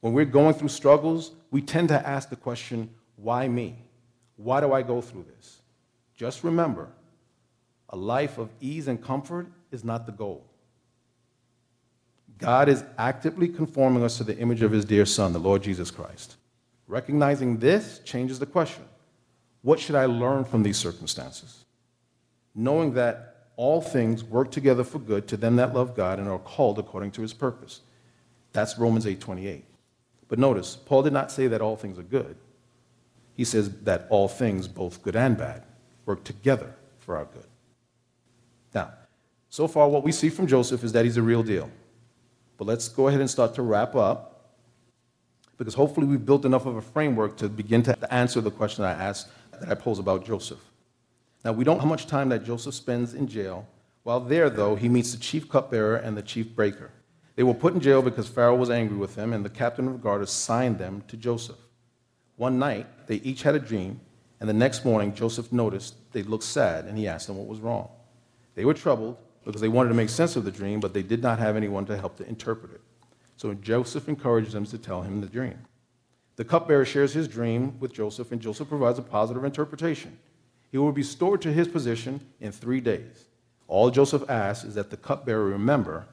When 0.00 0.12
we're 0.12 0.24
going 0.24 0.54
through 0.54 0.68
struggles, 0.68 1.32
we 1.50 1.60
tend 1.60 1.88
to 1.88 2.08
ask 2.08 2.28
the 2.30 2.36
question, 2.36 2.90
why 3.16 3.46
me? 3.46 3.76
Why 4.36 4.60
do 4.60 4.72
I 4.72 4.82
go 4.82 5.00
through 5.00 5.26
this? 5.36 5.60
Just 6.16 6.44
remember, 6.44 6.88
a 7.88 7.96
life 7.96 8.38
of 8.38 8.48
ease 8.60 8.88
and 8.88 9.02
comfort 9.02 9.48
is 9.70 9.84
not 9.84 10.06
the 10.06 10.12
goal. 10.12 10.44
God 12.42 12.68
is 12.68 12.84
actively 12.98 13.48
conforming 13.48 14.02
us 14.02 14.18
to 14.18 14.24
the 14.24 14.36
image 14.38 14.62
of 14.62 14.72
his 14.72 14.84
dear 14.84 15.06
Son, 15.06 15.32
the 15.32 15.38
Lord 15.38 15.62
Jesus 15.62 15.90
Christ. 15.90 16.36
Recognizing 16.88 17.58
this 17.58 18.00
changes 18.04 18.38
the 18.38 18.46
question 18.46 18.84
what 19.62 19.78
should 19.78 19.94
I 19.94 20.06
learn 20.06 20.44
from 20.44 20.64
these 20.64 20.76
circumstances? 20.76 21.64
Knowing 22.54 22.94
that 22.94 23.46
all 23.56 23.80
things 23.80 24.24
work 24.24 24.50
together 24.50 24.82
for 24.82 24.98
good 24.98 25.28
to 25.28 25.36
them 25.36 25.56
that 25.56 25.72
love 25.72 25.94
God 25.94 26.18
and 26.18 26.28
are 26.28 26.38
called 26.38 26.78
according 26.78 27.12
to 27.12 27.22
his 27.22 27.32
purpose. 27.32 27.80
That's 28.52 28.76
Romans 28.76 29.06
8:28. 29.06 29.64
But 30.28 30.38
notice, 30.38 30.76
Paul 30.76 31.02
did 31.02 31.12
not 31.12 31.30
say 31.30 31.46
that 31.46 31.60
all 31.60 31.76
things 31.76 31.98
are 31.98 32.02
good. 32.02 32.36
He 33.34 33.44
says 33.44 33.70
that 33.84 34.06
all 34.10 34.28
things, 34.28 34.66
both 34.66 35.02
good 35.02 35.16
and 35.16 35.36
bad, 35.36 35.64
work 36.06 36.24
together 36.24 36.74
for 36.98 37.16
our 37.16 37.26
good. 37.26 37.46
Now, 38.74 38.92
so 39.48 39.68
far 39.68 39.88
what 39.88 40.02
we 40.02 40.12
see 40.12 40.28
from 40.28 40.46
Joseph 40.46 40.82
is 40.82 40.92
that 40.92 41.04
he's 41.04 41.16
a 41.16 41.22
real 41.22 41.42
deal. 41.42 41.70
But 42.62 42.68
let's 42.68 42.88
go 42.88 43.08
ahead 43.08 43.18
and 43.18 43.28
start 43.28 43.56
to 43.56 43.62
wrap 43.62 43.96
up 43.96 44.52
because 45.58 45.74
hopefully 45.74 46.06
we've 46.06 46.24
built 46.24 46.44
enough 46.44 46.64
of 46.64 46.76
a 46.76 46.80
framework 46.80 47.36
to 47.38 47.48
begin 47.48 47.82
to 47.82 48.14
answer 48.14 48.40
the 48.40 48.52
question 48.52 48.84
I 48.84 48.92
asked 48.92 49.26
that 49.50 49.68
I 49.68 49.74
pose 49.74 49.98
about 49.98 50.24
Joseph. 50.24 50.60
Now, 51.44 51.50
we 51.50 51.64
don't 51.64 51.78
know 51.78 51.82
how 51.82 51.88
much 51.88 52.06
time 52.06 52.28
that 52.28 52.44
Joseph 52.44 52.74
spends 52.74 53.14
in 53.14 53.26
jail. 53.26 53.66
While 54.04 54.20
there, 54.20 54.48
though, 54.48 54.76
he 54.76 54.88
meets 54.88 55.10
the 55.10 55.18
chief 55.18 55.48
cupbearer 55.48 55.96
and 55.96 56.16
the 56.16 56.22
chief 56.22 56.54
breaker. 56.54 56.92
They 57.34 57.42
were 57.42 57.52
put 57.52 57.74
in 57.74 57.80
jail 57.80 58.00
because 58.00 58.28
Pharaoh 58.28 58.54
was 58.54 58.70
angry 58.70 58.96
with 58.96 59.16
them, 59.16 59.32
and 59.32 59.44
the 59.44 59.50
captain 59.50 59.88
of 59.88 59.94
the 59.94 59.98
guard 59.98 60.22
assigned 60.22 60.78
them 60.78 61.02
to 61.08 61.16
Joseph. 61.16 61.58
One 62.36 62.60
night, 62.60 63.08
they 63.08 63.16
each 63.16 63.42
had 63.42 63.56
a 63.56 63.58
dream, 63.58 63.98
and 64.38 64.48
the 64.48 64.54
next 64.54 64.84
morning, 64.84 65.12
Joseph 65.16 65.52
noticed 65.52 65.96
they 66.12 66.22
looked 66.22 66.44
sad, 66.44 66.84
and 66.84 66.96
he 66.96 67.08
asked 67.08 67.26
them 67.26 67.38
what 67.38 67.48
was 67.48 67.58
wrong. 67.58 67.88
They 68.54 68.64
were 68.64 68.72
troubled 68.72 69.16
because 69.44 69.60
they 69.60 69.68
wanted 69.68 69.88
to 69.88 69.94
make 69.94 70.08
sense 70.08 70.36
of 70.36 70.44
the 70.44 70.50
dream, 70.50 70.80
but 70.80 70.94
they 70.94 71.02
did 71.02 71.22
not 71.22 71.38
have 71.38 71.56
anyone 71.56 71.84
to 71.86 71.96
help 71.96 72.16
to 72.16 72.28
interpret 72.28 72.72
it. 72.72 72.80
So 73.36 73.54
Joseph 73.54 74.08
encouraged 74.08 74.52
them 74.52 74.66
to 74.66 74.78
tell 74.78 75.02
him 75.02 75.20
the 75.20 75.26
dream. 75.26 75.58
The 76.36 76.44
cupbearer 76.44 76.84
shares 76.84 77.12
his 77.12 77.28
dream 77.28 77.78
with 77.80 77.92
Joseph, 77.92 78.32
and 78.32 78.40
Joseph 78.40 78.68
provides 78.68 78.98
a 78.98 79.02
positive 79.02 79.44
interpretation. 79.44 80.18
He 80.70 80.78
will 80.78 80.92
be 80.92 81.02
restored 81.02 81.42
to 81.42 81.52
his 81.52 81.68
position 81.68 82.20
in 82.40 82.52
three 82.52 82.80
days. 82.80 83.26
All 83.68 83.90
Joseph 83.90 84.28
asks 84.30 84.64
is 84.64 84.74
that 84.74 84.90
the 84.90 84.96
cupbearer 84.96 85.44
remember 85.44 86.06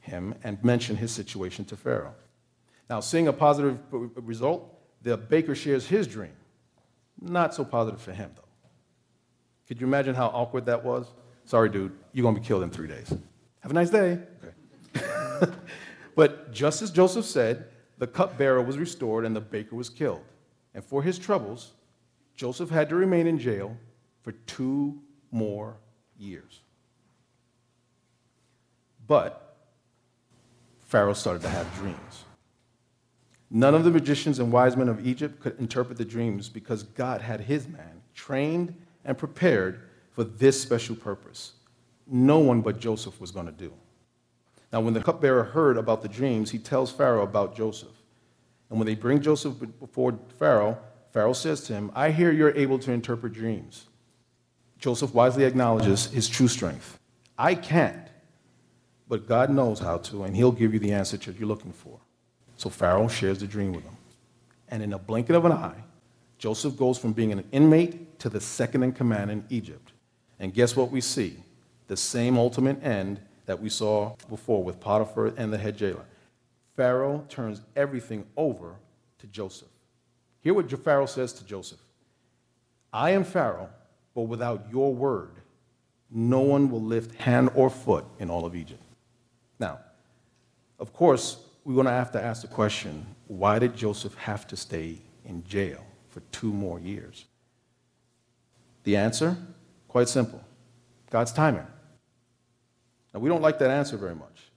him 0.00 0.34
and 0.42 0.62
mention 0.64 0.96
his 0.96 1.12
situation 1.12 1.64
to 1.66 1.76
Pharaoh. 1.76 2.14
Now, 2.90 3.00
seeing 3.00 3.28
a 3.28 3.32
positive 3.32 3.78
result, 4.16 4.78
the 5.02 5.16
baker 5.16 5.54
shares 5.54 5.86
his 5.86 6.06
dream. 6.06 6.32
Not 7.20 7.54
so 7.54 7.64
positive 7.64 8.00
for 8.00 8.12
him, 8.12 8.32
though. 8.34 8.42
Could 9.68 9.80
you 9.80 9.86
imagine 9.86 10.14
how 10.14 10.26
awkward 10.28 10.66
that 10.66 10.84
was? 10.84 11.06
Sorry, 11.44 11.68
dude, 11.68 11.92
you're 12.12 12.22
going 12.22 12.34
to 12.34 12.40
be 12.40 12.46
killed 12.46 12.62
in 12.62 12.70
three 12.70 12.88
days. 12.88 13.12
Have 13.60 13.70
a 13.70 13.74
nice 13.74 13.90
day. 13.90 14.18
Okay. 14.96 15.52
but 16.14 16.52
just 16.52 16.82
as 16.82 16.90
Joseph 16.90 17.24
said, 17.24 17.66
the 17.98 18.06
cupbearer 18.06 18.62
was 18.62 18.78
restored 18.78 19.24
and 19.24 19.34
the 19.34 19.40
baker 19.40 19.76
was 19.76 19.88
killed. 19.88 20.24
And 20.74 20.84
for 20.84 21.02
his 21.02 21.18
troubles, 21.18 21.72
Joseph 22.34 22.70
had 22.70 22.88
to 22.88 22.96
remain 22.96 23.26
in 23.26 23.38
jail 23.38 23.76
for 24.22 24.32
two 24.32 25.00
more 25.30 25.76
years. 26.18 26.60
But 29.06 29.56
Pharaoh 30.86 31.12
started 31.12 31.42
to 31.42 31.48
have 31.48 31.72
dreams. 31.76 32.24
None 33.50 33.74
of 33.74 33.84
the 33.84 33.90
magicians 33.90 34.38
and 34.38 34.50
wise 34.50 34.76
men 34.76 34.88
of 34.88 35.06
Egypt 35.06 35.40
could 35.40 35.58
interpret 35.58 35.98
the 35.98 36.04
dreams 36.04 36.48
because 36.48 36.82
God 36.82 37.20
had 37.20 37.42
his 37.42 37.68
man 37.68 38.00
trained 38.14 38.74
and 39.04 39.18
prepared 39.18 39.82
for 40.12 40.24
this 40.24 40.60
special 40.60 40.94
purpose. 40.94 41.52
No 42.06 42.38
one 42.38 42.60
but 42.60 42.78
Joseph 42.78 43.20
was 43.20 43.30
going 43.30 43.46
to 43.46 43.52
do. 43.52 43.72
Now, 44.72 44.80
when 44.80 44.94
the 44.94 45.02
cupbearer 45.02 45.44
heard 45.44 45.76
about 45.76 46.02
the 46.02 46.08
dreams, 46.08 46.50
he 46.50 46.58
tells 46.58 46.90
Pharaoh 46.90 47.22
about 47.22 47.54
Joseph. 47.54 47.88
And 48.70 48.78
when 48.78 48.86
they 48.86 48.94
bring 48.94 49.20
Joseph 49.20 49.54
before 49.78 50.18
Pharaoh, 50.38 50.78
Pharaoh 51.12 51.34
says 51.34 51.62
to 51.64 51.74
him, 51.74 51.90
I 51.94 52.10
hear 52.10 52.32
you're 52.32 52.56
able 52.56 52.78
to 52.80 52.92
interpret 52.92 53.34
dreams. 53.34 53.86
Joseph 54.78 55.14
wisely 55.14 55.44
acknowledges 55.44 56.06
his 56.06 56.28
true 56.28 56.48
strength. 56.48 56.98
I 57.38 57.54
can't, 57.54 58.08
but 59.08 59.28
God 59.28 59.50
knows 59.50 59.78
how 59.78 59.98
to, 59.98 60.24
and 60.24 60.34
he'll 60.34 60.52
give 60.52 60.72
you 60.72 60.80
the 60.80 60.92
answer 60.92 61.18
that 61.18 61.38
you're 61.38 61.48
looking 61.48 61.72
for. 61.72 61.98
So 62.56 62.70
Pharaoh 62.70 63.08
shares 63.08 63.38
the 63.38 63.46
dream 63.46 63.72
with 63.72 63.84
him. 63.84 63.96
And 64.68 64.82
in 64.82 64.94
a 64.94 64.98
blinking 64.98 65.36
of 65.36 65.44
an 65.44 65.52
eye, 65.52 65.84
Joseph 66.38 66.76
goes 66.76 66.98
from 66.98 67.12
being 67.12 67.30
an 67.30 67.44
inmate 67.52 68.18
to 68.20 68.28
the 68.28 68.40
second 68.40 68.82
in 68.82 68.92
command 68.92 69.30
in 69.30 69.44
Egypt. 69.50 69.91
And 70.42 70.52
guess 70.52 70.74
what 70.74 70.90
we 70.90 71.00
see? 71.00 71.36
The 71.86 71.96
same 71.96 72.36
ultimate 72.36 72.82
end 72.82 73.20
that 73.46 73.62
we 73.62 73.68
saw 73.68 74.16
before 74.28 74.62
with 74.62 74.80
Potiphar 74.80 75.28
and 75.36 75.52
the 75.52 75.56
head 75.56 75.78
jailer. 75.78 76.04
Pharaoh 76.76 77.24
turns 77.28 77.62
everything 77.76 78.26
over 78.36 78.74
to 79.20 79.26
Joseph. 79.28 79.68
Hear 80.40 80.54
what 80.54 80.68
Pharaoh 80.82 81.06
says 81.06 81.32
to 81.34 81.46
Joseph 81.46 81.78
I 82.92 83.10
am 83.10 83.24
Pharaoh 83.24 83.70
but 84.14 84.22
without 84.22 84.66
your 84.70 84.92
word, 84.92 85.30
no 86.10 86.40
one 86.40 86.70
will 86.70 86.82
lift 86.82 87.14
hand 87.20 87.50
or 87.54 87.70
foot 87.70 88.04
in 88.18 88.28
all 88.28 88.44
of 88.44 88.54
Egypt. 88.54 88.82
Now, 89.58 89.78
of 90.78 90.92
course, 90.92 91.38
we're 91.64 91.74
going 91.74 91.86
to 91.86 91.92
have 91.92 92.12
to 92.12 92.22
ask 92.22 92.42
the 92.42 92.48
question 92.48 93.06
why 93.28 93.60
did 93.60 93.76
Joseph 93.76 94.14
have 94.16 94.46
to 94.48 94.56
stay 94.56 94.98
in 95.24 95.44
jail 95.44 95.86
for 96.10 96.20
two 96.32 96.52
more 96.52 96.80
years? 96.80 97.26
The 98.82 98.96
answer? 98.96 99.36
Quite 99.92 100.08
simple 100.08 100.42
God's 101.10 101.32
timing. 101.32 101.66
Now, 103.12 103.20
we 103.20 103.28
don't 103.28 103.42
like 103.42 103.58
that 103.58 103.70
answer 103.70 103.98
very 103.98 104.14
much. 104.14 104.48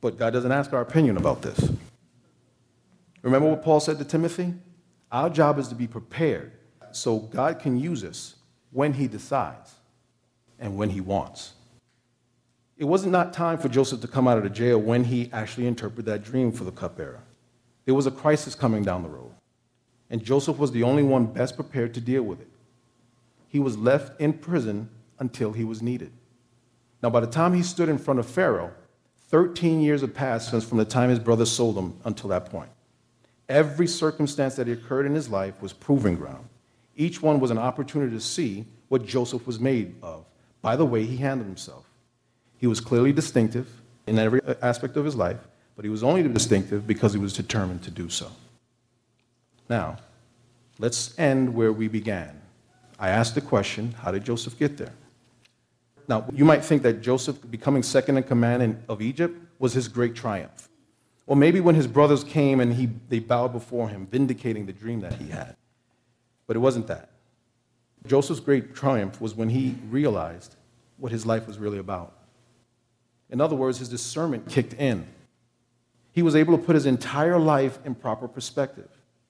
But 0.00 0.16
God 0.16 0.32
doesn't 0.32 0.52
ask 0.52 0.72
our 0.72 0.82
opinion 0.82 1.16
about 1.16 1.42
this. 1.42 1.68
Remember 3.22 3.50
what 3.50 3.64
Paul 3.64 3.80
said 3.80 3.98
to 3.98 4.04
Timothy? 4.04 4.54
Our 5.10 5.28
job 5.30 5.58
is 5.58 5.66
to 5.66 5.74
be 5.74 5.88
prepared 5.88 6.52
so 6.92 7.18
God 7.18 7.58
can 7.58 7.76
use 7.76 8.04
us 8.04 8.36
when 8.70 8.92
he 8.92 9.08
decides 9.08 9.74
and 10.60 10.76
when 10.76 10.90
he 10.90 11.00
wants. 11.00 11.54
It 12.78 12.84
wasn't 12.84 13.10
not 13.10 13.32
time 13.32 13.58
for 13.58 13.68
Joseph 13.68 14.00
to 14.02 14.06
come 14.06 14.28
out 14.28 14.38
of 14.38 14.44
the 14.44 14.50
jail 14.50 14.78
when 14.78 15.02
he 15.02 15.28
actually 15.32 15.66
interpreted 15.66 16.04
that 16.04 16.22
dream 16.22 16.52
for 16.52 16.62
the 16.62 16.70
cupbearer. 16.70 17.24
There 17.84 17.96
was 17.96 18.06
a 18.06 18.12
crisis 18.12 18.54
coming 18.54 18.84
down 18.84 19.02
the 19.02 19.08
road, 19.08 19.32
and 20.08 20.22
Joseph 20.22 20.58
was 20.58 20.70
the 20.70 20.84
only 20.84 21.02
one 21.02 21.26
best 21.26 21.56
prepared 21.56 21.94
to 21.94 22.00
deal 22.00 22.22
with 22.22 22.40
it. 22.40 22.48
He 23.54 23.60
was 23.60 23.78
left 23.78 24.20
in 24.20 24.32
prison 24.32 24.88
until 25.20 25.52
he 25.52 25.62
was 25.62 25.80
needed. 25.80 26.10
Now, 27.04 27.10
by 27.10 27.20
the 27.20 27.28
time 27.28 27.54
he 27.54 27.62
stood 27.62 27.88
in 27.88 27.98
front 27.98 28.18
of 28.18 28.26
Pharaoh, 28.26 28.72
13 29.28 29.80
years 29.80 30.00
had 30.00 30.12
passed 30.12 30.50
since 30.50 30.64
from 30.64 30.78
the 30.78 30.84
time 30.84 31.08
his 31.08 31.20
brother 31.20 31.46
sold 31.46 31.78
him 31.78 31.96
until 32.04 32.30
that 32.30 32.46
point. 32.46 32.70
Every 33.48 33.86
circumstance 33.86 34.56
that 34.56 34.68
occurred 34.68 35.06
in 35.06 35.14
his 35.14 35.28
life 35.28 35.62
was 35.62 35.72
proving 35.72 36.16
ground. 36.16 36.48
Each 36.96 37.22
one 37.22 37.38
was 37.38 37.52
an 37.52 37.58
opportunity 37.58 38.10
to 38.16 38.20
see 38.20 38.64
what 38.88 39.06
Joseph 39.06 39.46
was 39.46 39.60
made 39.60 39.94
of 40.02 40.24
by 40.60 40.74
the 40.74 40.84
way 40.84 41.06
he 41.06 41.18
handled 41.18 41.46
himself. 41.46 41.88
He 42.58 42.66
was 42.66 42.80
clearly 42.80 43.12
distinctive 43.12 43.68
in 44.08 44.18
every 44.18 44.40
aspect 44.62 44.96
of 44.96 45.04
his 45.04 45.14
life, 45.14 45.38
but 45.76 45.84
he 45.84 45.92
was 45.92 46.02
only 46.02 46.24
distinctive 46.24 46.88
because 46.88 47.12
he 47.12 47.20
was 47.20 47.32
determined 47.32 47.84
to 47.84 47.92
do 47.92 48.08
so. 48.08 48.32
Now, 49.70 49.98
let's 50.80 51.16
end 51.16 51.54
where 51.54 51.72
we 51.72 51.86
began. 51.86 52.40
I 52.98 53.08
asked 53.10 53.34
the 53.34 53.40
question 53.40 53.94
how 54.02 54.12
did 54.12 54.24
Joseph 54.24 54.58
get 54.58 54.76
there? 54.76 54.92
Now, 56.06 56.26
you 56.32 56.44
might 56.44 56.64
think 56.64 56.82
that 56.82 57.00
Joseph 57.00 57.38
becoming 57.50 57.82
second 57.82 58.18
in 58.18 58.24
command 58.24 58.62
in, 58.62 58.82
of 58.88 59.00
Egypt 59.00 59.38
was 59.58 59.72
his 59.72 59.88
great 59.88 60.14
triumph. 60.14 60.68
Or 61.26 61.36
maybe 61.36 61.60
when 61.60 61.74
his 61.74 61.86
brothers 61.86 62.22
came 62.22 62.60
and 62.60 62.74
he, 62.74 62.90
they 63.08 63.18
bowed 63.18 63.52
before 63.52 63.88
him, 63.88 64.06
vindicating 64.06 64.66
the 64.66 64.72
dream 64.72 65.00
that 65.00 65.14
he 65.14 65.28
had. 65.28 65.56
But 66.46 66.56
it 66.56 66.58
wasn't 66.58 66.86
that. 66.88 67.10
Joseph's 68.06 68.40
great 68.40 68.74
triumph 68.74 69.20
was 69.20 69.34
when 69.34 69.48
he 69.48 69.76
realized 69.88 70.56
what 70.98 71.10
his 71.10 71.24
life 71.24 71.46
was 71.46 71.58
really 71.58 71.78
about. 71.78 72.12
In 73.30 73.40
other 73.40 73.56
words, 73.56 73.78
his 73.78 73.88
discernment 73.88 74.48
kicked 74.48 74.74
in. 74.74 75.06
He 76.12 76.22
was 76.22 76.36
able 76.36 76.56
to 76.56 76.62
put 76.62 76.74
his 76.74 76.86
entire 76.86 77.38
life 77.38 77.78
in 77.86 77.94
proper 77.94 78.28
perspective. 78.28 78.88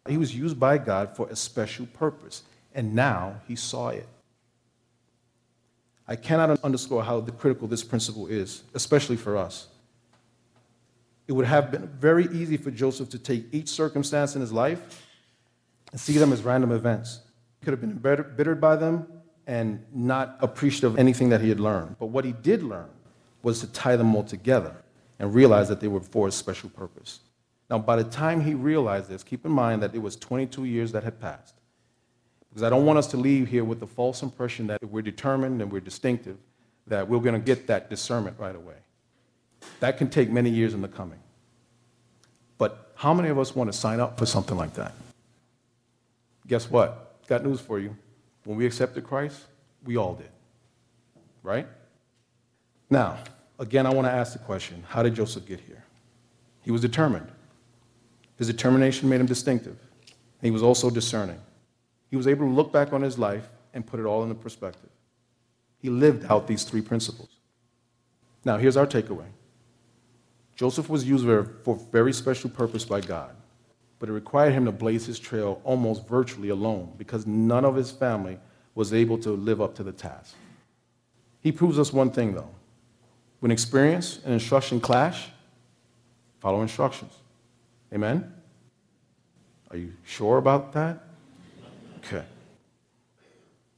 He 0.09 0.18
was 0.18 0.35
used 0.35 0.59
by 0.59 0.79
God 0.79 1.16
for 1.16 1.29
a 1.29 1.37
special 1.37 1.87
purpose, 1.87 2.42
and 2.74 2.94
now 2.94 3.40
he 3.46 3.56
saw 3.56 3.88
it. 3.88 4.06
I 6.06 6.16
cannot 6.16 6.62
underscore 6.62 7.02
how 7.02 7.20
critical 7.22 7.66
this 7.66 7.82
principle 7.82 8.26
is, 8.26 8.62
especially 8.74 9.16
for 9.16 9.37
us. 9.37 9.68
It 11.26 11.32
would 11.32 11.46
have 11.46 11.70
been 11.70 11.88
very 11.98 12.26
easy 12.26 12.58
for 12.58 12.70
Joseph 12.70 13.08
to 13.10 13.18
take 13.18 13.46
each 13.52 13.68
circumstance 13.68 14.34
in 14.34 14.42
his 14.42 14.52
life 14.52 15.02
and 15.92 16.00
see 16.00 16.18
them 16.18 16.32
as 16.32 16.42
random 16.42 16.72
events. 16.72 17.20
He 17.60 17.64
could 17.64 17.72
have 17.72 17.80
been 17.80 17.92
embittered 17.92 18.60
by 18.60 18.76
them 18.76 19.06
and 19.46 19.82
not 19.94 20.37
appreciative 20.40 20.92
of 20.92 20.98
anything 20.98 21.30
that 21.30 21.40
he 21.40 21.48
had 21.48 21.60
learned. 21.60 21.96
But 21.98 22.06
what 22.06 22.24
he 22.24 22.32
did 22.32 22.62
learn 22.62 22.90
was 23.42 23.60
to 23.60 23.66
tie 23.68 23.96
them 23.96 24.14
all 24.14 24.24
together 24.24 24.74
and 25.18 25.34
realize 25.34 25.68
that 25.68 25.80
they 25.80 25.88
were 25.88 26.00
for 26.00 26.28
a 26.28 26.32
special 26.32 26.68
purpose. 26.68 27.20
Now, 27.70 27.78
by 27.78 27.96
the 27.96 28.04
time 28.04 28.40
he 28.40 28.52
realized 28.54 29.08
this, 29.08 29.22
keep 29.22 29.46
in 29.46 29.52
mind 29.52 29.82
that 29.82 29.94
it 29.94 29.98
was 29.98 30.16
22 30.16 30.64
years 30.64 30.92
that 30.92 31.02
had 31.02 31.18
passed. 31.20 31.54
Because 32.55 32.62
I 32.64 32.71
don't 32.71 32.87
want 32.87 33.01
us 33.01 33.09
to 33.09 33.17
leave 33.17 33.49
here 33.49 33.64
with 33.64 33.81
the 33.81 33.87
false 33.87 34.23
impression 34.23 34.69
that 34.69 34.81
we're 34.85 35.03
determined 35.03 35.61
and 35.61 35.73
we're 35.73 35.81
distinctive, 35.81 36.37
that 36.87 37.09
we're 37.09 37.19
going 37.19 37.35
to 37.35 37.40
get 37.40 37.67
that 37.67 37.90
discernment 37.90 38.37
right 38.38 38.55
away. 38.55 38.77
That 39.81 39.99
can 39.99 40.09
take 40.09 40.31
many 40.31 40.51
years 40.51 40.73
in 40.73 40.81
the 40.81 40.87
coming. 40.87 41.19
But 42.57 42.93
how 42.95 43.12
many 43.12 43.29
of 43.29 43.40
us 43.40 43.57
want 43.57 43.73
to 43.73 43.77
sign 43.77 43.99
up 43.99 44.17
for 44.17 44.25
something 44.25 44.57
like 44.57 44.75
that? 44.75 44.93
Guess 46.47 46.71
what? 46.71 47.27
Got 47.27 47.45
news 47.45 47.61
for 47.61 47.81
you. 47.81 47.97
When 48.45 48.57
we 48.57 48.67
accepted 48.67 49.03
Christ, 49.03 49.40
we 49.85 49.97
all 49.97 50.14
did. 50.14 50.31
Right? 51.43 51.67
Now, 52.88 53.19
again, 53.59 53.85
I 53.85 53.93
want 53.93 54.07
to 54.07 54.12
ask 54.12 54.33
the 54.33 54.38
question 54.38 54.85
how 54.87 55.03
did 55.03 55.17
Joseph 55.17 55.45
get 55.45 55.59
here? 55.59 55.83
He 56.62 56.71
was 56.71 56.81
determined. 56.81 57.27
His 58.38 58.47
determination 58.47 59.09
made 59.09 59.21
him 59.21 59.27
distinctive. 59.27 59.77
He 60.40 60.53
was 60.53 60.62
also 60.62 60.88
discerning. 60.88 61.40
He 62.11 62.17
was 62.17 62.27
able 62.27 62.47
to 62.47 62.53
look 62.53 62.73
back 62.73 62.93
on 62.93 63.03
his 63.03 63.19
life 63.19 63.49
and 63.73 63.87
put 63.87 64.01
it 64.01 64.07
all 64.07 64.23
into 64.23 64.35
perspective. 64.35 64.90
He 65.79 65.90
lived 65.90 66.25
out 66.31 66.47
these 66.47 66.64
three 66.64 66.81
principles. 66.81 67.29
Now, 68.45 68.57
here's 68.57 68.77
our 68.77 68.87
takeaway 68.87 69.27
Joseph 70.57 70.88
was 70.88 71.05
used 71.05 71.25
for 71.25 71.59
a 71.67 71.75
very 71.90 72.12
special 72.12 72.49
purpose 72.49 72.85
by 72.85 73.01
God, 73.01 73.35
but 73.99 74.09
it 74.09 74.12
required 74.12 74.53
him 74.53 74.64
to 74.67 74.73
blaze 74.73 75.07
his 75.07 75.19
trail 75.19 75.61
almost 75.64 76.07
virtually 76.07 76.51
alone 76.51 76.93
because 76.97 77.27
none 77.27 77.64
of 77.64 77.75
his 77.75 77.90
family 77.90 78.38
was 78.75 78.93
able 78.93 79.19
to 79.19 79.31
live 79.31 79.61
up 79.61 79.75
to 79.77 79.83
the 79.83 79.93
task. 79.93 80.35
He 81.40 81.53
proves 81.53 81.79
us 81.79 81.93
one 81.93 82.11
thing, 82.11 82.35
though. 82.35 82.51
When 83.40 83.51
experience 83.51 84.21
and 84.25 84.33
instruction 84.33 84.81
clash, 84.81 85.29
follow 86.40 86.62
instructions. 86.62 87.12
Amen? 87.93 88.33
Are 89.71 89.77
you 89.77 89.93
sure 90.05 90.38
about 90.38 90.73
that? 90.73 91.04
Okay. 92.07 92.25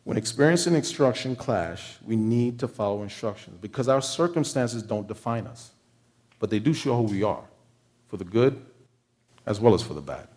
When 0.04 0.16
experience 0.16 0.66
and 0.66 0.76
instruction 0.76 1.34
clash, 1.34 1.96
we 2.04 2.16
need 2.16 2.58
to 2.60 2.68
follow 2.68 3.02
instructions 3.02 3.58
because 3.60 3.88
our 3.88 4.00
circumstances 4.00 4.82
don't 4.82 5.08
define 5.08 5.46
us, 5.46 5.72
but 6.38 6.50
they 6.50 6.58
do 6.58 6.72
show 6.72 6.96
who 6.96 7.02
we 7.02 7.22
are 7.22 7.44
for 8.06 8.16
the 8.16 8.24
good 8.24 8.64
as 9.46 9.60
well 9.60 9.74
as 9.74 9.82
for 9.82 9.94
the 9.94 10.00
bad. 10.00 10.28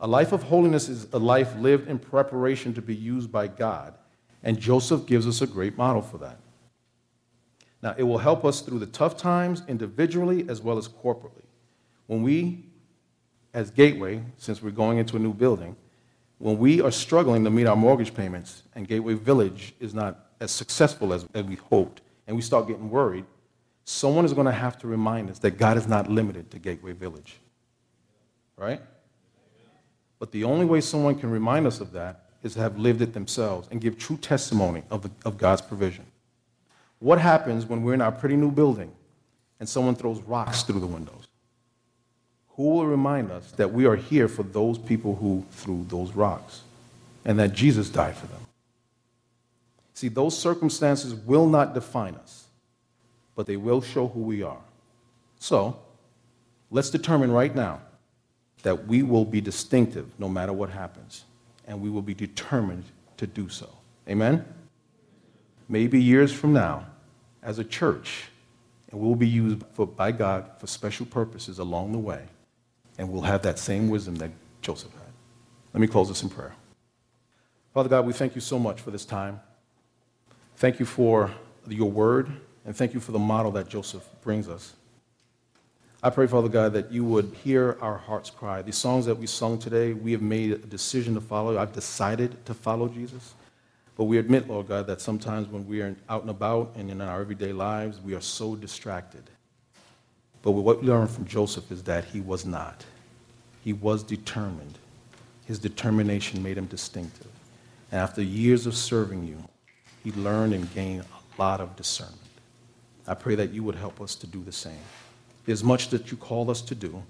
A 0.00 0.06
life 0.06 0.32
of 0.32 0.42
holiness 0.42 0.88
is 0.88 1.06
a 1.12 1.18
life 1.18 1.54
lived 1.56 1.88
in 1.88 1.98
preparation 1.98 2.72
to 2.74 2.82
be 2.82 2.94
used 2.94 3.30
by 3.30 3.46
God, 3.46 3.94
and 4.42 4.58
Joseph 4.58 5.06
gives 5.06 5.26
us 5.26 5.42
a 5.42 5.46
great 5.46 5.76
model 5.76 6.00
for 6.00 6.18
that. 6.18 6.38
Now, 7.82 7.94
it 7.96 8.02
will 8.02 8.18
help 8.18 8.44
us 8.44 8.60
through 8.60 8.78
the 8.78 8.86
tough 8.86 9.16
times 9.16 9.62
individually 9.68 10.46
as 10.48 10.60
well 10.60 10.76
as 10.76 10.86
corporately. 10.86 11.44
When 12.06 12.22
we, 12.22 12.66
as 13.54 13.70
Gateway, 13.70 14.22
since 14.36 14.62
we're 14.62 14.70
going 14.70 14.98
into 14.98 15.16
a 15.16 15.18
new 15.18 15.32
building, 15.32 15.76
when 16.40 16.58
we 16.58 16.80
are 16.80 16.90
struggling 16.90 17.44
to 17.44 17.50
meet 17.50 17.66
our 17.66 17.76
mortgage 17.76 18.14
payments 18.14 18.62
and 18.74 18.88
Gateway 18.88 19.12
Village 19.12 19.74
is 19.78 19.92
not 19.92 20.30
as 20.40 20.50
successful 20.50 21.12
as, 21.12 21.26
as 21.34 21.44
we 21.44 21.56
hoped, 21.56 22.00
and 22.26 22.34
we 22.34 22.40
start 22.40 22.66
getting 22.66 22.88
worried, 22.88 23.26
someone 23.84 24.24
is 24.24 24.32
going 24.32 24.46
to 24.46 24.52
have 24.52 24.78
to 24.78 24.86
remind 24.86 25.28
us 25.28 25.38
that 25.40 25.58
God 25.58 25.76
is 25.76 25.86
not 25.86 26.10
limited 26.10 26.50
to 26.52 26.58
Gateway 26.58 26.92
Village. 26.92 27.36
Right? 28.56 28.80
But 30.18 30.32
the 30.32 30.44
only 30.44 30.64
way 30.64 30.80
someone 30.80 31.14
can 31.14 31.30
remind 31.30 31.66
us 31.66 31.78
of 31.78 31.92
that 31.92 32.30
is 32.42 32.54
to 32.54 32.60
have 32.60 32.78
lived 32.78 33.02
it 33.02 33.12
themselves 33.12 33.68
and 33.70 33.78
give 33.78 33.98
true 33.98 34.16
testimony 34.16 34.82
of, 34.90 35.10
of 35.26 35.36
God's 35.36 35.60
provision. 35.60 36.06
What 37.00 37.20
happens 37.20 37.66
when 37.66 37.82
we're 37.82 37.94
in 37.94 38.00
our 38.00 38.12
pretty 38.12 38.36
new 38.36 38.50
building 38.50 38.92
and 39.58 39.68
someone 39.68 39.94
throws 39.94 40.22
rocks 40.22 40.62
through 40.62 40.80
the 40.80 40.86
windows? 40.86 41.19
Who 42.60 42.68
will 42.68 42.86
remind 42.86 43.30
us 43.30 43.52
that 43.52 43.72
we 43.72 43.86
are 43.86 43.96
here 43.96 44.28
for 44.28 44.42
those 44.42 44.76
people 44.76 45.14
who 45.14 45.46
threw 45.50 45.86
those 45.88 46.12
rocks 46.12 46.60
and 47.24 47.38
that 47.38 47.54
Jesus 47.54 47.88
died 47.88 48.14
for 48.14 48.26
them? 48.26 48.40
See, 49.94 50.08
those 50.08 50.38
circumstances 50.38 51.14
will 51.14 51.48
not 51.48 51.72
define 51.72 52.16
us, 52.16 52.48
but 53.34 53.46
they 53.46 53.56
will 53.56 53.80
show 53.80 54.08
who 54.08 54.20
we 54.20 54.42
are. 54.42 54.60
So, 55.38 55.78
let's 56.70 56.90
determine 56.90 57.32
right 57.32 57.54
now 57.54 57.80
that 58.62 58.86
we 58.86 59.02
will 59.02 59.24
be 59.24 59.40
distinctive 59.40 60.10
no 60.18 60.28
matter 60.28 60.52
what 60.52 60.68
happens, 60.68 61.24
and 61.66 61.80
we 61.80 61.88
will 61.88 62.02
be 62.02 62.12
determined 62.12 62.84
to 63.16 63.26
do 63.26 63.48
so. 63.48 63.70
Amen? 64.06 64.44
Maybe 65.66 65.98
years 65.98 66.30
from 66.30 66.52
now, 66.52 66.84
as 67.42 67.58
a 67.58 67.64
church, 67.64 68.24
and 68.90 69.00
we'll 69.00 69.14
be 69.14 69.28
used 69.28 69.62
for, 69.72 69.86
by 69.86 70.12
God 70.12 70.44
for 70.58 70.66
special 70.66 71.06
purposes 71.06 71.58
along 71.58 71.92
the 71.92 71.98
way, 71.98 72.24
and 73.00 73.10
we'll 73.10 73.22
have 73.22 73.40
that 73.40 73.58
same 73.58 73.88
wisdom 73.88 74.14
that 74.16 74.30
Joseph 74.60 74.92
had. 74.92 75.00
Let 75.72 75.80
me 75.80 75.86
close 75.86 76.08
this 76.08 76.22
in 76.22 76.28
prayer. 76.28 76.54
Father 77.72 77.88
God, 77.88 78.04
we 78.04 78.12
thank 78.12 78.34
you 78.34 78.42
so 78.42 78.58
much 78.58 78.82
for 78.82 78.90
this 78.90 79.06
time. 79.06 79.40
Thank 80.56 80.78
you 80.78 80.84
for 80.84 81.30
your 81.66 81.90
word, 81.90 82.30
and 82.66 82.76
thank 82.76 82.92
you 82.92 83.00
for 83.00 83.12
the 83.12 83.18
model 83.18 83.52
that 83.52 83.70
Joseph 83.70 84.06
brings 84.20 84.50
us. 84.50 84.74
I 86.02 86.10
pray, 86.10 86.26
Father 86.26 86.50
God, 86.50 86.74
that 86.74 86.92
you 86.92 87.02
would 87.04 87.34
hear 87.42 87.78
our 87.80 87.96
hearts 87.96 88.28
cry. 88.28 88.60
These 88.60 88.76
songs 88.76 89.06
that 89.06 89.14
we 89.14 89.26
sung 89.26 89.58
today, 89.58 89.94
we 89.94 90.12
have 90.12 90.22
made 90.22 90.52
a 90.52 90.58
decision 90.58 91.14
to 91.14 91.22
follow. 91.22 91.58
I've 91.58 91.72
decided 91.72 92.44
to 92.44 92.52
follow 92.52 92.86
Jesus. 92.86 93.34
But 93.96 94.04
we 94.04 94.18
admit, 94.18 94.46
Lord 94.46 94.68
God, 94.68 94.86
that 94.88 95.00
sometimes 95.00 95.48
when 95.48 95.66
we 95.66 95.80
are 95.80 95.96
out 96.10 96.20
and 96.20 96.30
about 96.30 96.72
and 96.76 96.90
in 96.90 97.00
our 97.00 97.22
everyday 97.22 97.54
lives, 97.54 97.98
we 97.98 98.14
are 98.14 98.20
so 98.20 98.56
distracted. 98.56 99.30
But 100.42 100.52
what 100.52 100.80
we 100.80 100.88
learn 100.88 101.06
from 101.06 101.26
Joseph 101.26 101.70
is 101.70 101.82
that 101.84 102.04
he 102.04 102.20
was 102.20 102.46
not. 102.46 102.84
He 103.62 103.72
was 103.72 104.02
determined. 104.02 104.78
His 105.44 105.58
determination 105.58 106.42
made 106.42 106.56
him 106.56 106.66
distinctive. 106.66 107.26
And 107.92 108.00
after 108.00 108.22
years 108.22 108.66
of 108.66 108.74
serving 108.74 109.24
you, 109.26 109.42
he 110.02 110.12
learned 110.12 110.54
and 110.54 110.72
gained 110.74 111.02
a 111.02 111.40
lot 111.42 111.60
of 111.60 111.76
discernment. 111.76 112.18
I 113.06 113.14
pray 113.14 113.34
that 113.34 113.50
you 113.50 113.62
would 113.64 113.74
help 113.74 114.00
us 114.00 114.14
to 114.16 114.26
do 114.26 114.42
the 114.42 114.52
same. 114.52 114.78
There's 115.44 115.64
much 115.64 115.88
that 115.88 116.10
you 116.10 116.16
call 116.16 116.50
us 116.50 116.62
to 116.62 116.74
do. 116.74 117.02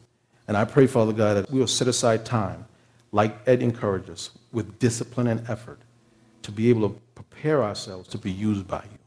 And 0.49 0.57
I 0.57 0.65
pray, 0.65 0.87
Father 0.87 1.13
God, 1.13 1.37
that 1.37 1.51
we 1.51 1.61
will 1.61 1.67
set 1.67 1.87
aside 1.87 2.25
time, 2.25 2.65
like 3.13 3.37
Ed 3.47 3.63
encouraged 3.63 4.11
us, 4.11 4.31
with 4.53 4.79
discipline 4.79 5.27
and 5.27 5.49
effort 5.49 5.79
to 6.43 6.51
be 6.51 6.71
able 6.71 6.89
to 6.89 7.01
prepare 7.15 7.63
ourselves 7.63 8.09
to 8.09 8.19
be 8.19 8.31
used 8.31 8.67
by 8.67 8.83
you. 8.91 8.99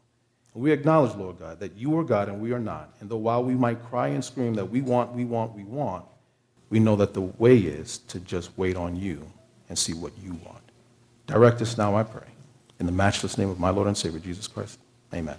We 0.53 0.71
acknowledge, 0.71 1.15
Lord 1.15 1.39
God, 1.39 1.59
that 1.59 1.75
you 1.75 1.97
are 1.97 2.03
God 2.03 2.29
and 2.29 2.39
we 2.39 2.51
are 2.53 2.59
not. 2.59 2.93
And 2.99 3.09
though 3.09 3.17
while 3.17 3.43
we 3.43 3.55
might 3.55 3.83
cry 3.85 4.09
and 4.09 4.23
scream 4.23 4.53
that 4.55 4.69
we 4.69 4.81
want, 4.81 5.13
we 5.13 5.25
want, 5.25 5.55
we 5.55 5.63
want, 5.63 6.05
we 6.69 6.79
know 6.79 6.95
that 6.95 7.13
the 7.13 7.21
way 7.21 7.57
is 7.57 7.99
to 8.09 8.19
just 8.19 8.51
wait 8.57 8.75
on 8.75 8.95
you 8.95 9.27
and 9.69 9.77
see 9.77 9.93
what 9.93 10.11
you 10.21 10.33
want. 10.45 10.61
Direct 11.25 11.61
us 11.61 11.77
now, 11.77 11.95
I 11.95 12.03
pray. 12.03 12.27
In 12.79 12.85
the 12.85 12.91
matchless 12.91 13.37
name 13.37 13.49
of 13.49 13.59
my 13.59 13.69
Lord 13.69 13.87
and 13.87 13.97
Savior, 13.97 14.19
Jesus 14.19 14.47
Christ. 14.47 14.79
Amen. 15.13 15.37